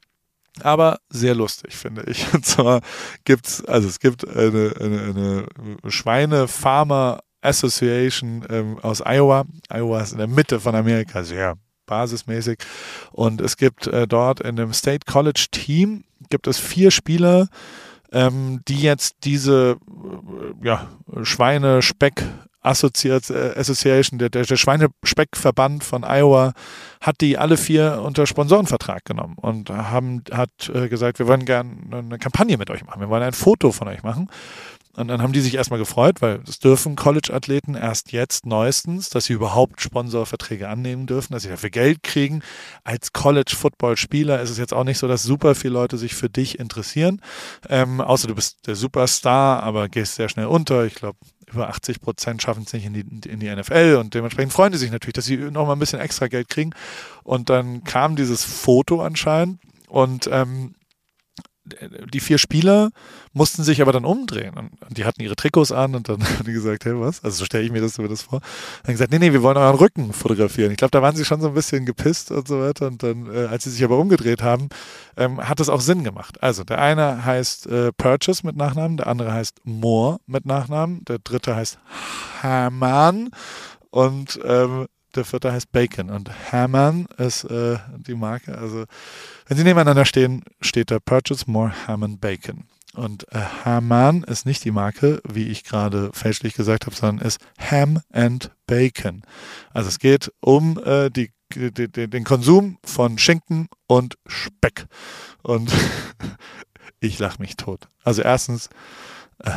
aber 0.61 0.99
sehr 1.09 1.35
lustig, 1.35 1.75
finde 1.75 2.03
ich. 2.03 2.31
Und 2.33 2.45
zwar 2.45 2.81
gibt 3.25 3.47
es, 3.47 3.65
also 3.65 3.87
es 3.87 3.99
gibt 3.99 4.27
eine, 4.27 4.73
eine, 4.79 5.47
eine 5.81 5.91
Schweine-Farmer 5.91 7.19
Association 7.41 8.45
ähm, 8.49 8.79
aus 8.79 9.01
Iowa. 9.01 9.45
Iowa 9.69 10.01
ist 10.01 10.13
in 10.13 10.19
der 10.19 10.27
Mitte 10.27 10.59
von 10.59 10.75
Amerika, 10.75 11.23
sehr 11.23 11.57
basismäßig. 11.85 12.59
Und 13.11 13.41
es 13.41 13.57
gibt 13.57 13.87
äh, 13.87 14.07
dort 14.07 14.39
in 14.39 14.55
dem 14.55 14.71
State 14.73 15.11
College 15.11 15.47
Team 15.51 16.05
gibt 16.29 16.47
es 16.47 16.59
vier 16.59 16.91
Spieler, 16.91 17.49
ähm, 18.13 18.61
die 18.69 18.79
jetzt 18.79 19.17
diese 19.23 19.77
äh, 19.81 20.65
ja, 20.65 20.87
Schweine-Speck 21.23 22.23
Assoziat, 22.23 22.23
äh, 22.23 22.52
Association, 22.63 24.19
der, 24.19 24.29
der, 24.29 24.43
der 24.43 24.55
Schweinespeckverband 24.55 25.83
von 25.83 26.03
Iowa, 26.03 26.53
hat 27.01 27.21
die 27.21 27.37
alle 27.37 27.57
vier 27.57 28.01
unter 28.03 28.25
Sponsorenvertrag 28.25 29.03
genommen 29.05 29.35
und 29.35 29.69
haben, 29.69 30.23
hat 30.31 30.71
äh, 30.73 30.87
gesagt, 30.87 31.19
wir 31.19 31.27
wollen 31.27 31.45
gerne 31.45 31.71
eine 31.91 32.17
Kampagne 32.17 32.57
mit 32.57 32.69
euch 32.69 32.85
machen, 32.85 33.01
wir 33.01 33.09
wollen 33.09 33.23
ein 33.23 33.33
Foto 33.33 33.71
von 33.71 33.87
euch 33.89 34.03
machen. 34.03 34.29
Und 34.95 35.07
dann 35.07 35.23
haben 35.23 35.33
die 35.33 35.41
sich 35.41 35.55
erstmal 35.55 35.79
gefreut, 35.79 36.21
weil 36.21 36.41
es 36.47 36.59
dürfen 36.59 36.95
College-Athleten 36.95 37.73
erst 37.73 38.11
jetzt 38.11 38.45
neuestens, 38.45 39.09
dass 39.09 39.25
sie 39.25 39.33
überhaupt 39.33 39.81
Sponsorverträge 39.81 40.69
annehmen 40.69 41.07
dürfen, 41.07 41.33
dass 41.33 41.43
sie 41.43 41.49
dafür 41.49 41.71
Geld 41.71 42.03
kriegen. 42.03 42.43
Als 42.83 43.11
College-Football-Spieler 43.11 44.39
ist 44.41 44.51
es 44.51 44.59
jetzt 44.59 44.73
auch 44.73 44.83
nicht 44.83 44.99
so, 44.99 45.07
dass 45.07 45.23
super 45.23 45.55
viele 45.55 45.73
Leute 45.73 45.97
sich 45.97 46.13
für 46.13 46.29
dich 46.29 46.59
interessieren. 46.59 47.21
Ähm, 47.69 48.01
außer 48.01 48.27
du 48.27 48.35
bist 48.35 48.67
der 48.67 48.75
Superstar, 48.75 49.63
aber 49.63 49.89
gehst 49.89 50.15
sehr 50.15 50.29
schnell 50.29 50.45
unter. 50.45 50.85
Ich 50.85 50.93
glaube, 50.93 51.17
über 51.51 51.69
80 51.69 52.01
Prozent 52.01 52.41
schaffen 52.41 52.63
es 52.65 52.73
nicht 52.73 52.85
in 52.85 52.93
die, 52.93 53.29
in 53.29 53.39
die 53.39 53.53
NFL 53.53 53.97
und 53.99 54.13
dementsprechend 54.13 54.53
freuen 54.53 54.71
die 54.71 54.77
sich 54.77 54.91
natürlich, 54.91 55.13
dass 55.13 55.25
sie 55.25 55.37
nochmal 55.37 55.75
ein 55.75 55.79
bisschen 55.79 55.99
extra 55.99 56.27
Geld 56.27 56.49
kriegen. 56.49 56.71
Und 57.23 57.49
dann 57.49 57.83
kam 57.83 58.15
dieses 58.15 58.43
Foto 58.43 59.01
anscheinend 59.01 59.59
und 59.87 60.29
ähm, 60.31 60.75
die 61.65 62.19
vier 62.19 62.37
Spieler 62.37 62.89
mussten 63.31 63.63
sich 63.63 63.81
aber 63.81 63.93
dann 63.93 64.03
umdrehen. 64.05 64.55
Und 64.57 64.97
die 64.97 65.05
hatten 65.05 65.21
ihre 65.21 65.35
Trikots 65.35 65.71
an 65.71 65.95
und 65.95 66.09
dann 66.09 66.21
haben 66.37 66.45
die 66.45 66.53
gesagt, 66.53 66.85
hey, 66.85 66.99
was? 66.99 67.23
Also 67.23 67.37
so 67.37 67.45
stelle 67.45 67.63
ich 67.63 67.71
mir 67.71 67.81
das, 67.81 67.97
mir 67.97 68.09
das 68.09 68.23
vor. 68.23 68.39
Dann 68.39 68.87
haben 68.87 68.93
gesagt, 68.93 69.11
nee, 69.11 69.19
nee, 69.19 69.31
wir 69.31 69.43
wollen 69.43 69.57
euren 69.57 69.75
Rücken 69.75 70.13
fotografieren. 70.13 70.71
Ich 70.71 70.77
glaube, 70.77 70.91
da 70.91 71.01
waren 71.01 71.15
sie 71.15 71.25
schon 71.25 71.41
so 71.41 71.47
ein 71.47 71.53
bisschen 71.53 71.85
gepisst 71.85 72.31
und 72.31 72.47
so 72.47 72.59
weiter. 72.59 72.87
Und 72.87 73.01
dann, 73.01 73.33
äh, 73.33 73.45
als 73.45 73.63
sie 73.63 73.69
sich 73.69 73.83
aber 73.83 73.97
umgedreht 73.97 74.43
haben, 74.43 74.67
ähm, 75.15 75.47
hat 75.47 75.59
es 75.59 75.69
auch 75.69 75.81
Sinn 75.81 76.03
gemacht. 76.03 76.43
Also 76.43 76.63
der 76.63 76.79
eine 76.79 77.23
heißt 77.23 77.67
äh, 77.67 77.91
Purchase 77.93 78.45
mit 78.45 78.57
Nachnamen, 78.57 78.97
der 78.97 79.07
andere 79.07 79.31
heißt 79.31 79.61
Moore 79.63 80.19
mit 80.25 80.45
Nachnamen, 80.45 81.05
der 81.05 81.19
dritte 81.19 81.55
heißt 81.55 81.77
Haman 82.41 83.29
und 83.89 84.39
ähm, 84.43 84.87
der 85.15 85.25
vierte 85.25 85.51
heißt 85.51 85.71
Bacon 85.71 86.09
und 86.09 86.29
Hammond 86.51 87.11
ist 87.13 87.43
äh, 87.45 87.77
die 87.97 88.15
Marke. 88.15 88.57
Also 88.57 88.85
wenn 89.47 89.57
sie 89.57 89.63
nebeneinander 89.63 90.05
stehen, 90.05 90.43
steht 90.61 90.91
da 90.91 90.99
Purchase 90.99 91.45
More 91.47 91.73
Hammond 91.87 92.21
Bacon. 92.21 92.65
Und 92.95 93.31
äh, 93.33 93.39
Haman 93.65 94.23
ist 94.23 94.45
nicht 94.45 94.63
die 94.63 94.71
Marke, 94.71 95.21
wie 95.27 95.47
ich 95.47 95.63
gerade 95.63 96.11
fälschlich 96.13 96.53
gesagt 96.53 96.85
habe, 96.85 96.95
sondern 96.95 97.25
ist 97.25 97.39
Ham 97.57 98.01
and 98.11 98.51
Bacon. 98.67 99.23
Also 99.71 99.89
es 99.89 99.97
geht 99.97 100.31
um 100.41 100.79
äh, 100.83 101.09
die, 101.09 101.31
die, 101.55 101.91
den 101.91 102.23
Konsum 102.23 102.77
von 102.83 103.17
Schinken 103.17 103.67
und 103.87 104.17
Speck. 104.27 104.85
Und 105.41 105.71
ich 106.99 107.17
lache 107.17 107.41
mich 107.41 107.55
tot. 107.55 107.87
Also 108.03 108.21
erstens, 108.21 108.69
äh, 109.39 109.51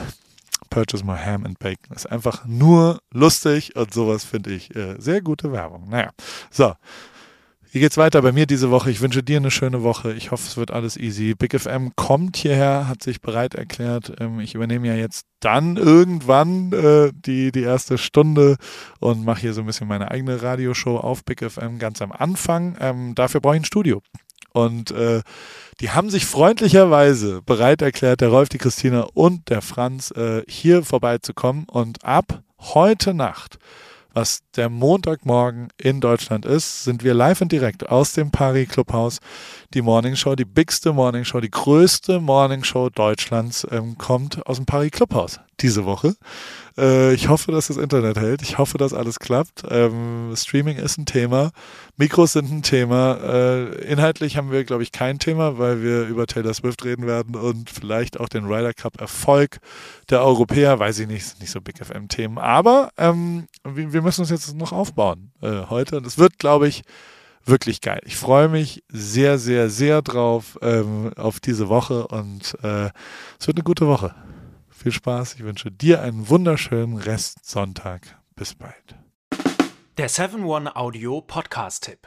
Purchase 0.71 1.05
My 1.05 1.17
Ham 1.17 1.45
and 1.45 1.59
Bacon. 1.59 1.95
Ist 1.95 2.11
einfach 2.11 2.45
nur 2.47 2.99
lustig 3.13 3.77
und 3.77 3.93
sowas 3.93 4.25
finde 4.25 4.51
ich 4.51 4.75
äh, 4.75 4.97
sehr 4.99 5.21
gute 5.21 5.53
Werbung. 5.53 5.89
Naja, 5.89 6.11
so. 6.51 6.75
Wie 7.73 7.81
geht's 7.81 7.99
weiter 7.99 8.23
bei 8.23 8.33
mir 8.33 8.47
diese 8.47 8.71
Woche? 8.71 8.91
Ich 8.91 9.03
wünsche 9.03 9.23
dir 9.23 9.37
eine 9.37 9.51
schöne 9.51 9.83
Woche. 9.83 10.15
Ich 10.15 10.31
hoffe, 10.31 10.45
es 10.47 10.57
wird 10.57 10.71
alles 10.71 10.97
easy. 10.97 11.35
Big 11.35 11.61
FM 11.61 11.93
kommt 11.95 12.39
hierher, 12.39 12.89
hat 12.89 13.03
sich 13.03 13.21
bereit 13.21 13.55
erklärt. 13.55 14.15
Ähm, 14.19 14.41
ich 14.41 14.55
übernehme 14.55 14.87
ja 14.87 14.95
jetzt 14.95 15.27
dann 15.41 15.77
irgendwann 15.77 16.73
äh, 16.73 17.11
die, 17.13 17.53
die 17.53 17.63
erste 17.63 17.99
Stunde 17.99 18.57
und 18.99 19.27
mache 19.27 19.43
hier 19.43 19.53
so 19.53 19.61
ein 19.61 19.67
bisschen 19.67 19.89
meine 19.89 20.11
eigene 20.11 20.43
Radioshow 20.43 20.97
auf 20.97 21.23
Big 21.25 21.43
FM 21.43 21.79
ganz 21.79 22.01
am 22.01 22.13
Anfang. 22.13 22.79
Ähm, 22.81 23.15
dafür 23.15 23.43
brauche 23.43 23.57
ich 23.57 23.63
ein 23.63 23.67
Studio. 23.67 24.01
Und 24.57 24.91
äh, 24.91 25.21
die 25.81 25.91
haben 25.91 26.09
sich 26.09 26.25
freundlicherweise 26.25 27.43
bereit 27.43 27.83
erklärt, 27.83 28.23
der 28.23 28.31
Rolf, 28.31 28.49
die 28.49 28.57
Christina 28.57 29.03
und 29.13 29.51
der 29.51 29.61
Franz, 29.61 30.11
äh, 30.13 30.45
hier 30.49 30.83
vorbeizukommen. 30.83 31.67
Und 31.69 32.03
ab 32.05 32.43
heute 32.59 33.13
Nacht 33.13 33.59
was 34.17 34.41
der 34.57 34.71
Montagmorgen 34.71 35.69
in 35.77 36.01
Deutschland 36.01 36.47
ist, 36.47 36.85
sind 36.85 37.05
wir 37.05 37.13
live 37.13 37.43
und 37.43 37.53
direkt 37.53 37.91
aus 37.91 38.15
dem 38.15 38.31
Paris 38.31 38.71
Clubhaus. 38.71 39.19
Die 39.75 39.83
Morning 39.83 40.15
Show, 40.15 40.37
die 40.37 40.45
bigste 40.45 40.93
Morning 40.93 41.25
Show, 41.25 41.41
die 41.41 41.51
größte 41.51 42.21
Morning 42.21 42.63
Show 42.63 42.89
Deutschlands 42.89 43.67
ähm, 43.71 43.99
kommt 43.99 44.47
aus 44.47 44.57
dem 44.57 44.67
Paris 44.67 44.93
Clubhaus 44.93 45.41
diese 45.61 45.85
Woche. 45.85 46.15
Äh, 46.79 47.15
ich 47.15 47.29
hoffe, 47.29 47.51
dass 47.51 47.67
das 47.67 47.77
Internet 47.77 48.19
hält. 48.19 48.43
Ich 48.43 48.59
hoffe, 48.59 48.79
dass 48.79 48.93
alles 48.93 49.19
klappt. 49.19 49.65
Ähm, 49.69 50.33
Streaming 50.37 50.77
ist 50.77 50.99
ein 50.99 51.07
Thema. 51.07 51.51
Mikros 51.97 52.35
sind 52.35 52.51
ein 52.51 52.63
Thema. 52.63 53.19
Äh, 53.23 53.91
inhaltlich 53.91 54.37
haben 54.37 54.53
wir, 54.53 54.65
glaube 54.65 54.83
ich, 54.83 54.93
kein 54.93 55.19
Thema, 55.19 55.59
weil 55.59 55.83
wir 55.83 56.07
über 56.07 56.27
Taylor 56.27 56.55
Swift 56.55 56.85
reden 56.85 57.07
werden 57.07 57.35
und 57.35 57.71
vielleicht 57.71 58.21
auch 58.21 58.29
den 58.29 58.45
Ryder 58.45 58.75
Cup 58.75 59.01
Erfolg 59.01 59.59
der 60.11 60.23
Europäer. 60.23 60.79
Weiß 60.79 60.99
ich 60.99 61.09
nicht, 61.09 61.41
nicht 61.41 61.51
so 61.51 61.61
Big 61.61 61.85
FM-Themen. 61.85 62.39
Aber 62.39 62.91
ähm, 62.99 63.49
wir, 63.65 63.93
wir, 63.93 64.03
müssen 64.03 64.21
uns 64.21 64.31
jetzt 64.31 64.55
noch 64.55 64.73
aufbauen 64.73 65.33
äh, 65.43 65.63
heute. 65.69 65.97
Und 65.97 66.07
es 66.07 66.19
wird, 66.19 66.39
glaube 66.39 66.69
ich, 66.69 66.83
wirklich 67.47 67.81
geil. 67.81 68.01
Ich 68.05 68.17
freue 68.17 68.49
mich 68.49 68.85
sehr, 68.89 69.39
sehr, 69.39 69.71
sehr 69.71 70.03
drauf 70.03 70.59
ähm, 70.63 71.13
auf 71.17 71.41
diese 71.41 71.69
Woche 71.69 72.07
und 72.09 72.57
äh, 72.63 72.91
es 73.39 73.47
wird 73.47 73.57
eine 73.57 73.65
gute 73.65 73.87
Woche. 73.87 74.15
Viel 74.69 74.93
Spaß. 74.93 75.35
Ich 75.35 75.45
wünsche 75.45 75.71
dir 75.71 76.03
einen 76.03 76.29
wunderschönen 76.29 76.97
Restsonntag. 76.97 78.19
Bis 78.35 78.55
bald. 78.55 78.97
Der 79.97 80.11
7-One 80.11 80.77
Audio 80.77 81.23
Podcast-Tipp. 81.23 82.07